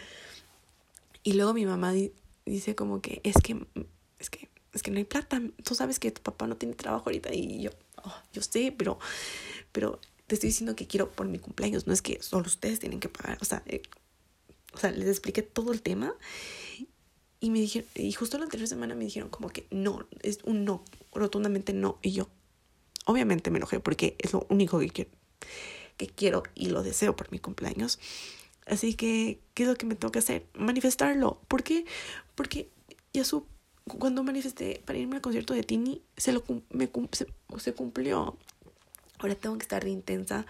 Y 1.23 1.33
luego 1.33 1.53
mi 1.53 1.65
mamá 1.65 1.93
dice 2.45 2.75
como 2.75 3.01
que 3.01 3.21
es 3.23 3.35
que, 3.41 3.65
es 4.19 4.29
que, 4.29 4.49
es 4.73 4.83
que 4.83 4.91
no 4.91 4.97
hay 4.97 5.05
plata. 5.05 5.41
Tú 5.63 5.75
sabes 5.75 5.99
que 5.99 6.11
tu 6.11 6.21
papá 6.21 6.47
no 6.47 6.57
tiene 6.57 6.75
trabajo 6.75 7.05
ahorita 7.05 7.33
y 7.33 7.61
yo, 7.61 7.71
oh, 8.03 8.13
yo 8.33 8.41
sé, 8.41 8.73
pero, 8.77 8.99
pero 9.71 9.99
te 10.27 10.35
estoy 10.35 10.49
diciendo 10.49 10.75
que 10.75 10.87
quiero 10.87 11.11
por 11.11 11.27
mi 11.27 11.39
cumpleaños. 11.39 11.87
No 11.87 11.93
es 11.93 12.01
que 12.01 12.21
solo 12.21 12.47
ustedes 12.47 12.79
tienen 12.79 12.99
que 12.99 13.09
pagar. 13.09 13.37
O 13.41 13.45
sea, 13.45 13.63
eh, 13.65 13.81
o 14.73 14.77
sea, 14.77 14.91
les 14.91 15.07
expliqué 15.07 15.41
todo 15.41 15.71
el 15.71 15.81
tema 15.81 16.13
y 17.39 17.49
me 17.49 17.59
dijeron, 17.59 17.87
y 17.95 18.11
justo 18.13 18.37
la 18.37 18.45
anterior 18.45 18.67
semana 18.67 18.95
me 18.95 19.03
dijeron 19.03 19.29
como 19.29 19.49
que 19.49 19.67
no, 19.69 20.07
es 20.21 20.39
un 20.43 20.65
no, 20.65 20.83
rotundamente 21.13 21.73
no. 21.73 21.99
Y 22.01 22.11
yo, 22.13 22.29
obviamente 23.05 23.51
me 23.51 23.57
enojé 23.57 23.79
porque 23.79 24.15
es 24.19 24.33
lo 24.33 24.45
único 24.49 24.79
que 24.79 24.89
quiero, 24.89 25.11
que 25.97 26.07
quiero 26.07 26.43
y 26.55 26.67
lo 26.67 26.83
deseo 26.83 27.15
por 27.15 27.31
mi 27.31 27.39
cumpleaños. 27.39 27.99
Así 28.65 28.93
que, 28.93 29.41
¿qué 29.53 29.63
es 29.63 29.69
lo 29.69 29.75
que 29.75 29.85
me 29.85 29.95
que 29.95 30.19
hacer? 30.19 30.45
Manifestarlo. 30.53 31.41
¿Por 31.47 31.63
qué? 31.63 31.85
Porque 32.35 32.69
ya 33.13 33.23
su, 33.23 33.45
cuando 33.85 34.23
manifesté 34.23 34.81
para 34.85 34.99
irme 34.99 35.17
al 35.17 35.21
concierto 35.21 35.53
de 35.53 35.63
Tini, 35.63 36.01
se, 36.17 36.31
lo, 36.31 36.43
me, 36.71 36.89
se, 37.11 37.27
se 37.57 37.73
cumplió. 37.73 38.37
Ahora 39.19 39.35
tengo 39.35 39.57
que 39.57 39.63
estar 39.63 39.83
de 39.83 39.89
intensa 39.89 40.45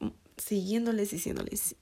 mm, 0.00 0.08
siguiéndoles, 0.36 1.10
diciéndoles, 1.10 1.76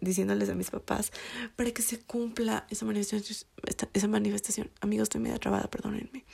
diciéndoles 0.00 0.48
a 0.48 0.54
mis 0.54 0.70
papás 0.70 1.12
para 1.56 1.70
que 1.72 1.82
se 1.82 2.00
cumpla 2.00 2.66
esa 2.70 2.84
manifestación. 2.84 3.48
Esa 3.92 4.08
manifestación. 4.08 4.70
Amigos, 4.80 5.04
estoy 5.04 5.20
media 5.20 5.38
trabada, 5.38 5.70
perdónenme. 5.70 6.24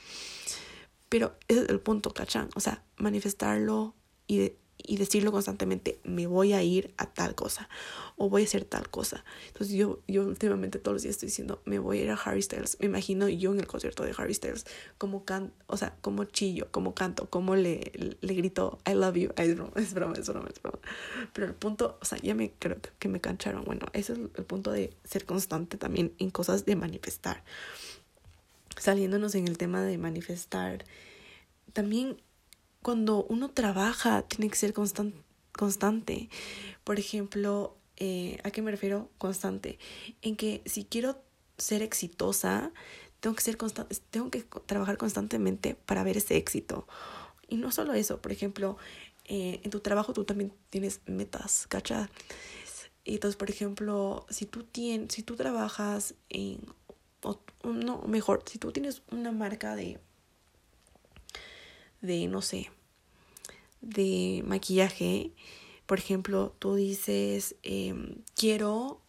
Pero 1.09 1.37
ese 1.47 1.61
es 1.63 1.69
el 1.69 1.79
punto, 1.79 2.13
¿cachan? 2.13 2.49
O 2.55 2.59
sea, 2.59 2.83
manifestarlo 2.97 3.95
y 4.27 4.39
de, 4.39 4.57
y 4.77 4.97
decirlo 4.97 5.31
constantemente, 5.31 5.99
me 6.03 6.27
voy 6.27 6.53
a 6.53 6.63
ir 6.63 6.93
a 6.97 7.07
tal 7.07 7.35
cosa 7.35 7.67
o 8.15 8.29
voy 8.29 8.43
a 8.43 8.45
hacer 8.45 8.63
tal 8.63 8.89
cosa. 8.89 9.23
Entonces 9.47 9.75
yo, 9.75 9.99
yo 10.07 10.23
últimamente 10.23 10.79
todos 10.79 10.95
los 10.95 11.03
días 11.03 11.15
estoy 11.15 11.27
diciendo, 11.27 11.61
me 11.65 11.79
voy 11.79 11.99
a 11.99 12.03
ir 12.03 12.11
a 12.11 12.15
Harry 12.15 12.41
Styles. 12.41 12.77
Me 12.79 12.87
imagino 12.87 13.27
yo 13.27 13.53
en 13.53 13.59
el 13.59 13.67
concierto 13.67 14.03
de 14.03 14.13
Harry 14.17 14.33
Styles, 14.33 14.65
como 14.97 15.25
can, 15.25 15.51
o 15.67 15.77
sea, 15.77 15.95
como 16.01 16.23
chillo, 16.25 16.67
como 16.71 16.95
canto, 16.95 17.29
como 17.29 17.55
le, 17.55 17.91
le 18.19 18.33
grito, 18.33 18.79
I 18.87 18.93
love 18.93 19.15
you. 19.15 19.29
es 19.35 19.55
broma, 19.55 19.71
es 19.75 19.93
broma, 19.93 20.15
es 20.17 20.27
broma, 20.27 20.49
es 20.53 20.61
broma. 20.61 20.79
Pero 21.33 21.47
el 21.47 21.53
punto, 21.53 21.97
o 22.01 22.05
sea, 22.05 22.17
ya 22.19 22.33
me 22.33 22.51
creo 22.51 22.77
que 22.99 23.07
me 23.07 23.19
cancharon. 23.19 23.63
Bueno, 23.65 23.87
ese 23.93 24.13
es 24.13 24.19
el 24.19 24.45
punto 24.45 24.71
de 24.71 24.93
ser 25.03 25.25
constante 25.25 25.77
también 25.77 26.13
en 26.17 26.29
cosas 26.29 26.65
de 26.65 26.75
manifestar. 26.75 27.43
Saliéndonos 28.77 29.35
en 29.35 29.47
el 29.47 29.57
tema 29.57 29.81
de 29.83 29.97
manifestar, 29.97 30.85
también 31.73 32.17
cuando 32.81 33.25
uno 33.25 33.49
trabaja 33.49 34.21
tiene 34.23 34.49
que 34.49 34.55
ser 34.55 34.73
constante. 34.73 36.29
Por 36.83 36.99
ejemplo, 36.99 37.77
eh, 37.97 38.39
¿a 38.43 38.51
qué 38.51 38.61
me 38.61 38.71
refiero? 38.71 39.09
Constante. 39.17 39.79
En 40.21 40.35
que 40.35 40.61
si 40.65 40.85
quiero 40.85 41.21
ser 41.57 41.81
exitosa, 41.81 42.71
tengo 43.19 43.35
que 43.35 43.41
ser 43.41 43.57
tengo 44.09 44.29
que 44.29 44.45
trabajar 44.65 44.97
constantemente 44.97 45.75
para 45.75 46.03
ver 46.03 46.17
ese 46.17 46.37
éxito. 46.37 46.87
Y 47.47 47.57
no 47.57 47.71
solo 47.71 47.93
eso, 47.93 48.21
por 48.21 48.31
ejemplo, 48.31 48.77
eh, 49.25 49.59
en 49.63 49.71
tu 49.71 49.79
trabajo 49.79 50.13
tú 50.13 50.23
también 50.23 50.53
tienes 50.69 51.01
metas, 51.05 51.65
¿cachai? 51.67 52.07
Y 53.03 53.15
entonces, 53.15 53.37
por 53.37 53.49
ejemplo, 53.49 54.25
si 54.29 54.45
tú 54.45 54.63
tienes, 54.63 55.13
si 55.13 55.23
tú 55.23 55.35
trabajas 55.35 56.15
en, 56.29 56.59
o, 57.23 57.39
no, 57.63 58.01
mejor, 58.03 58.43
si 58.45 58.59
tú 58.59 58.71
tienes 58.71 59.01
una 59.11 59.31
marca 59.31 59.75
de, 59.75 59.99
de, 62.01 62.27
no 62.27 62.41
sé, 62.41 62.69
de 63.81 64.43
maquillaje, 64.45 65.31
por 65.85 65.99
ejemplo, 65.99 66.53
tú 66.59 66.75
dices, 66.75 67.55
em, 67.63 68.15
quiero 68.35 69.01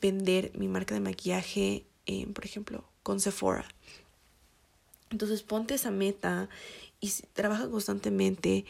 vender 0.00 0.50
mi 0.56 0.68
marca 0.68 0.94
de 0.94 1.00
maquillaje, 1.00 1.86
por 2.34 2.44
ejemplo, 2.44 2.84
con 3.02 3.20
Sephora. 3.20 3.64
Entonces 5.10 5.42
ponte 5.42 5.74
esa 5.74 5.90
meta 5.90 6.48
y 7.00 7.10
trabaja 7.34 7.68
constantemente 7.68 8.64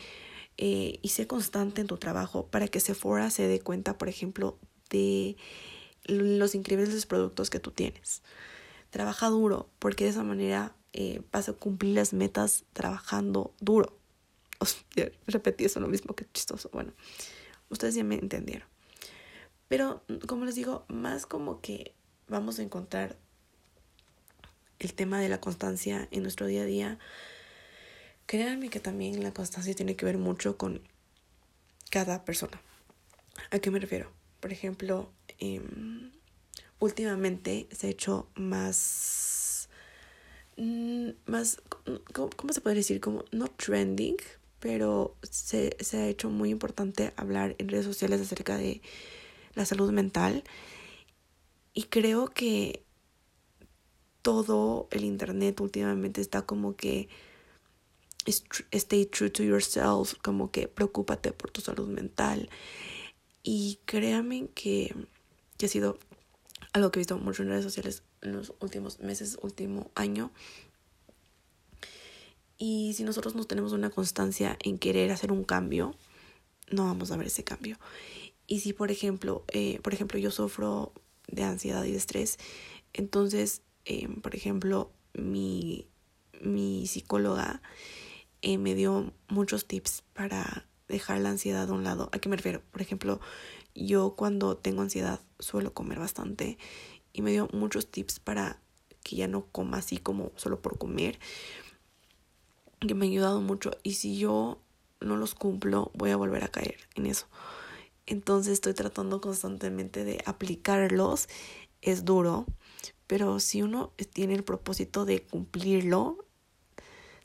eh, 0.58 0.98
y 1.00 1.08
sé 1.08 1.26
constante 1.26 1.80
en 1.80 1.86
tu 1.86 1.96
trabajo 1.96 2.46
para 2.46 2.68
que 2.68 2.80
Sephora 2.80 3.30
se 3.30 3.46
dé 3.46 3.60
cuenta, 3.60 3.96
por 3.96 4.08
ejemplo, 4.08 4.58
de 4.90 5.36
los 6.04 6.54
increíbles 6.54 7.06
productos 7.06 7.48
que 7.48 7.60
tú 7.60 7.70
tienes. 7.70 8.22
Trabaja 8.90 9.28
duro 9.28 9.68
porque 9.78 10.04
de 10.04 10.10
esa 10.10 10.24
manera 10.24 10.74
eh, 10.92 11.22
a 11.32 11.42
cumplir 11.54 11.94
las 11.94 12.12
metas 12.12 12.64
trabajando 12.72 13.54
duro 13.60 13.98
repetí 15.26 15.64
eso 15.64 15.80
lo 15.80 15.88
mismo 15.88 16.14
que 16.14 16.24
chistoso. 16.32 16.70
Bueno, 16.72 16.92
ustedes 17.68 17.96
ya 17.96 18.04
me 18.04 18.14
entendieron. 18.14 18.68
Pero 19.66 20.04
como 20.28 20.44
les 20.44 20.54
digo, 20.54 20.84
más 20.88 21.26
como 21.26 21.60
que 21.60 21.94
vamos 22.28 22.58
a 22.58 22.62
encontrar 22.62 23.16
el 24.78 24.94
tema 24.94 25.20
de 25.20 25.28
la 25.28 25.40
constancia 25.40 26.06
en 26.12 26.22
nuestro 26.22 26.46
día 26.46 26.62
a 26.62 26.66
día. 26.66 26.98
Créanme 28.26 28.68
que 28.68 28.78
también 28.78 29.22
la 29.22 29.34
constancia 29.34 29.74
tiene 29.74 29.96
que 29.96 30.04
ver 30.04 30.18
mucho 30.18 30.56
con 30.56 30.80
cada 31.90 32.24
persona. 32.24 32.60
¿A 33.50 33.58
qué 33.58 33.70
me 33.72 33.80
refiero? 33.80 34.12
por 34.42 34.52
ejemplo, 34.52 35.08
em, 35.38 36.10
últimamente 36.80 37.68
se 37.70 37.86
ha 37.86 37.90
hecho 37.90 38.28
más, 38.34 39.31
más, 40.56 41.60
¿cómo, 42.12 42.52
se 42.52 42.60
puede 42.60 42.76
decir? 42.76 43.00
Como 43.00 43.24
no 43.32 43.48
trending, 43.48 44.16
pero 44.60 45.16
se, 45.22 45.76
se 45.80 45.96
ha 45.98 46.08
hecho 46.08 46.30
muy 46.30 46.50
importante 46.50 47.12
hablar 47.16 47.56
en 47.58 47.68
redes 47.68 47.86
sociales 47.86 48.20
acerca 48.20 48.56
de 48.56 48.82
la 49.54 49.64
salud 49.64 49.90
mental. 49.92 50.44
Y 51.74 51.84
creo 51.84 52.26
que 52.26 52.82
todo 54.22 54.88
el 54.90 55.04
internet 55.04 55.60
últimamente 55.60 56.20
está 56.20 56.42
como 56.42 56.76
que 56.76 57.08
stay 58.26 59.06
true 59.06 59.30
to 59.30 59.42
yourself, 59.42 60.14
como 60.22 60.50
que 60.50 60.68
preocúpate 60.68 61.32
por 61.32 61.50
tu 61.50 61.60
salud 61.60 61.88
mental. 61.88 62.48
Y 63.42 63.80
créanme 63.84 64.48
que, 64.54 64.94
que 65.58 65.66
ha 65.66 65.68
sido 65.68 65.98
algo 66.72 66.90
que 66.90 67.00
he 67.00 67.02
visto 67.02 67.18
mucho 67.18 67.42
en 67.42 67.48
redes 67.48 67.64
sociales 67.64 68.02
en 68.22 68.32
los 68.32 68.54
últimos 68.60 69.00
meses, 69.00 69.38
último 69.42 69.90
año. 69.94 70.30
Y 72.58 72.94
si 72.94 73.02
nosotros 73.04 73.34
no 73.34 73.44
tenemos 73.44 73.72
una 73.72 73.90
constancia 73.90 74.56
en 74.62 74.78
querer 74.78 75.10
hacer 75.10 75.32
un 75.32 75.44
cambio, 75.44 75.94
no 76.70 76.84
vamos 76.84 77.10
a 77.10 77.16
ver 77.16 77.26
ese 77.26 77.44
cambio. 77.44 77.78
Y 78.46 78.60
si, 78.60 78.72
por 78.72 78.90
ejemplo, 78.90 79.44
eh, 79.48 79.80
por 79.82 79.94
ejemplo, 79.94 80.18
yo 80.18 80.30
sufro 80.30 80.92
de 81.26 81.44
ansiedad 81.44 81.84
y 81.84 81.92
de 81.92 81.98
estrés, 81.98 82.38
entonces, 82.92 83.62
eh, 83.84 84.08
por 84.22 84.34
ejemplo, 84.34 84.92
mi, 85.14 85.88
mi 86.40 86.86
psicóloga 86.86 87.62
eh, 88.42 88.58
me 88.58 88.74
dio 88.74 89.12
muchos 89.28 89.66
tips 89.66 90.02
para 90.12 90.66
dejar 90.88 91.20
la 91.20 91.30
ansiedad 91.30 91.68
a 91.68 91.72
un 91.72 91.84
lado. 91.84 92.10
¿A 92.12 92.18
qué 92.18 92.28
me 92.28 92.36
refiero? 92.36 92.62
Por 92.70 92.82
ejemplo, 92.82 93.20
yo 93.74 94.14
cuando 94.16 94.56
tengo 94.56 94.82
ansiedad 94.82 95.20
suelo 95.38 95.72
comer 95.72 95.98
bastante 95.98 96.58
y 97.12 97.22
me 97.22 97.30
dio 97.30 97.48
muchos 97.52 97.90
tips 97.90 98.20
para 98.20 98.60
que 99.02 99.16
ya 99.16 99.28
no 99.28 99.46
coma 99.46 99.78
así 99.78 99.98
como 99.98 100.32
solo 100.36 100.60
por 100.60 100.78
comer, 100.78 101.18
que 102.80 102.94
me 102.94 103.06
ha 103.06 103.08
ayudado 103.08 103.40
mucho 103.40 103.70
y 103.82 103.94
si 103.94 104.18
yo 104.18 104.58
no 105.00 105.16
los 105.16 105.34
cumplo 105.34 105.90
voy 105.94 106.10
a 106.10 106.16
volver 106.16 106.44
a 106.44 106.48
caer 106.48 106.76
en 106.94 107.06
eso. 107.06 107.26
Entonces 108.06 108.54
estoy 108.54 108.74
tratando 108.74 109.20
constantemente 109.20 110.04
de 110.04 110.22
aplicarlos. 110.26 111.28
Es 111.80 112.04
duro, 112.04 112.46
pero 113.06 113.40
si 113.40 113.62
uno 113.62 113.92
tiene 114.12 114.34
el 114.34 114.44
propósito 114.44 115.04
de 115.04 115.22
cumplirlo, 115.22 116.24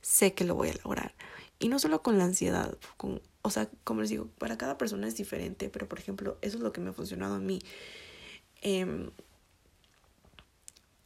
sé 0.02 0.34
que 0.34 0.46
lo 0.46 0.56
voy 0.56 0.70
a 0.70 0.74
lograr. 0.84 1.14
Y 1.60 1.70
no 1.70 1.80
solo 1.80 2.04
con 2.04 2.18
la 2.18 2.26
ansiedad, 2.26 2.78
con, 2.98 3.22
o 3.42 3.50
sea, 3.50 3.70
como 3.84 4.02
les 4.02 4.10
digo, 4.10 4.28
para 4.38 4.58
cada 4.58 4.78
persona 4.78 5.08
es 5.08 5.16
diferente, 5.16 5.70
pero 5.70 5.88
por 5.88 6.00
ejemplo, 6.00 6.38
eso 6.42 6.58
es 6.58 6.64
lo 6.64 6.72
que 6.72 6.82
me 6.82 6.90
ha 6.90 6.94
funcionado 6.94 7.36
a 7.36 7.40
mí. 7.40 7.60
Em, 8.62 9.12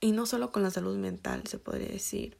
y 0.02 0.12
no 0.12 0.26
solo 0.26 0.52
con 0.52 0.64
la 0.64 0.72
salud 0.72 0.98
mental, 0.98 1.44
se 1.48 1.60
podría 1.60 1.88
decir. 1.88 2.38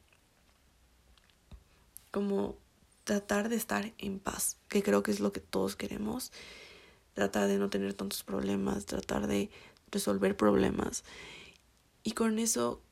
Como 2.10 2.58
tratar 3.04 3.48
de 3.48 3.56
estar 3.56 3.92
en 3.98 4.18
paz, 4.18 4.58
que 4.68 4.82
creo 4.82 5.02
que 5.02 5.12
es 5.12 5.20
lo 5.20 5.32
que 5.32 5.40
todos 5.40 5.76
queremos. 5.76 6.32
Tratar 7.14 7.48
de 7.48 7.58
no 7.58 7.70
tener 7.70 7.94
tantos 7.94 8.24
problemas, 8.24 8.84
tratar 8.84 9.26
de 9.26 9.50
resolver 9.90 10.36
problemas. 10.36 11.04
Y 12.02 12.12
con 12.12 12.38
eso, 12.38 12.82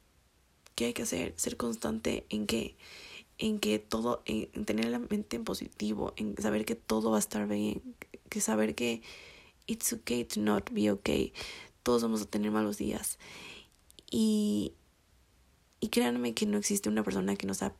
¿qué 0.76 0.87
hay 0.87 0.92
que 0.92 1.02
hacer? 1.02 1.35
Ser 1.37 1.56
constante 1.56 2.24
en 2.30 2.46
qué? 2.46 2.76
en 3.40 3.59
que 3.59 3.78
todo, 3.78 4.22
en 4.26 4.66
tener 4.66 4.87
la 4.87 4.98
mente 4.98 5.37
en 5.37 5.44
positivo, 5.44 6.12
en 6.16 6.37
saber 6.37 6.66
que 6.66 6.74
todo 6.74 7.11
va 7.11 7.16
a 7.16 7.20
estar 7.20 7.48
bien, 7.48 7.83
que 8.28 8.40
saber 8.42 8.74
que 8.74 9.02
it's 9.66 9.94
okay 9.94 10.24
to 10.24 10.40
not 10.40 10.70
be 10.70 10.90
okay. 10.90 11.33
Todos 11.83 12.02
vamos 12.02 12.20
a 12.20 12.26
tener 12.26 12.50
malos 12.50 12.76
días. 12.76 13.18
Y, 14.11 14.75
y 15.79 15.88
créanme 15.88 16.35
que 16.35 16.46
no 16.46 16.59
existe 16.59 16.88
una 16.88 17.03
persona 17.03 17.37
que 17.37 17.46
no 17.46 17.55
sea 17.55 17.75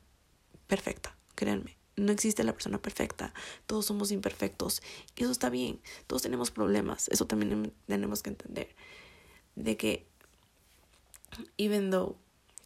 perfecta, 0.67 1.17
créanme. 1.35 1.77
No 1.97 2.13
existe 2.13 2.45
la 2.45 2.53
persona 2.53 2.81
perfecta, 2.81 3.35
todos 3.67 3.85
somos 3.85 4.11
imperfectos 4.11 4.81
y 5.17 5.25
eso 5.25 5.33
está 5.33 5.51
bien, 5.51 5.81
todos 6.07 6.23
tenemos 6.23 6.51
problemas, 6.51 7.09
eso 7.09 7.27
también 7.27 7.75
tenemos 7.87 8.23
que 8.23 8.31
entender. 8.31 8.75
De 9.57 9.77
que, 9.77 10.07
even 11.59 11.91
though, 11.91 12.17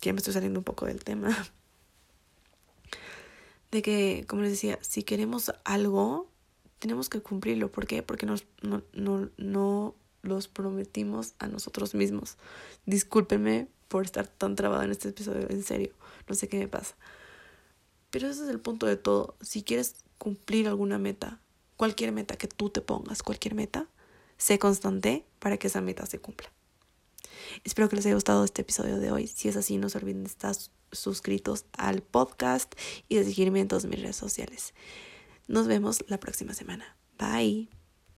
que 0.01 0.13
me 0.13 0.19
estoy 0.19 0.35
saliendo 0.35 0.61
un 0.61 0.65
poco 0.65 0.87
del 0.87 1.03
tema, 1.03 1.35
de 3.73 3.83
que, 3.83 4.25
como 4.29 4.43
les 4.43 4.53
decía, 4.53 4.79
si 4.83 5.03
queremos 5.03 5.53
algo, 5.65 6.31
tenemos 6.79 7.09
que 7.09 7.21
cumplirlo. 7.21 7.73
¿Por 7.73 7.87
qué? 7.87 8.03
Porque 8.03 8.27
no, 8.27 8.37
no, 8.63 9.31
no 9.37 9.95
los 10.27 10.49
prometimos 10.49 11.35
a 11.39 11.47
nosotros 11.47 11.95
mismos. 11.95 12.37
Discúlpenme 12.87 13.69
por 13.89 14.05
estar 14.05 14.27
tan 14.27 14.57
trabada 14.57 14.85
en 14.85 14.91
este 14.91 15.09
episodio, 15.11 15.49
en 15.49 15.63
serio, 15.63 15.95
no 16.29 16.35
sé 16.35 16.49
qué 16.49 16.59
me 16.59 16.69
pasa. 16.69 16.97
Pero 18.11 18.29
ese 18.29 18.45
es 18.45 18.49
el 18.49 18.61
punto 18.61 18.87
de 18.87 18.97
todo. 18.97 19.37
Si 19.41 19.63
quieres 19.63 19.97
cumplir 20.19 20.69
alguna 20.69 20.99
meta, 20.99 21.41
cualquier 21.77 22.13
meta 22.13 22.37
que 22.37 22.49
tú 22.49 22.71
te 22.71 22.81
pongas, 22.81 23.23
cualquier 23.23 23.55
meta, 23.55 23.89
sé 24.37 24.59
constante 24.59 25.25
para 25.39 25.57
que 25.57 25.67
esa 25.67 25.81
meta 25.81 26.07
se 26.07 26.19
cumpla. 26.19 26.53
Espero 27.65 27.89
que 27.89 27.97
les 27.97 28.07
haya 28.07 28.15
gustado 28.15 28.45
este 28.45 28.63
episodio 28.63 28.99
de 28.99 29.11
hoy. 29.11 29.27
Si 29.27 29.49
es 29.49 29.57
así, 29.57 29.79
no 29.79 29.89
se 29.89 29.99
olviden 29.99 30.25
de 30.25 30.31
estar 30.31 30.55
suscritos 30.93 31.67
al 31.73 32.03
podcast 32.03 32.75
y 33.09 33.17
de 33.17 33.25
seguirme 33.25 33.61
en 33.61 33.69
todas 33.69 33.87
mis 33.87 34.01
redes 34.01 34.17
sociales. 34.17 34.75
Nos 35.47 35.67
vemos 35.67 36.05
la 36.09 36.19
próxima 36.19 36.55
semana. 36.55 36.97
Bye. 37.19 37.84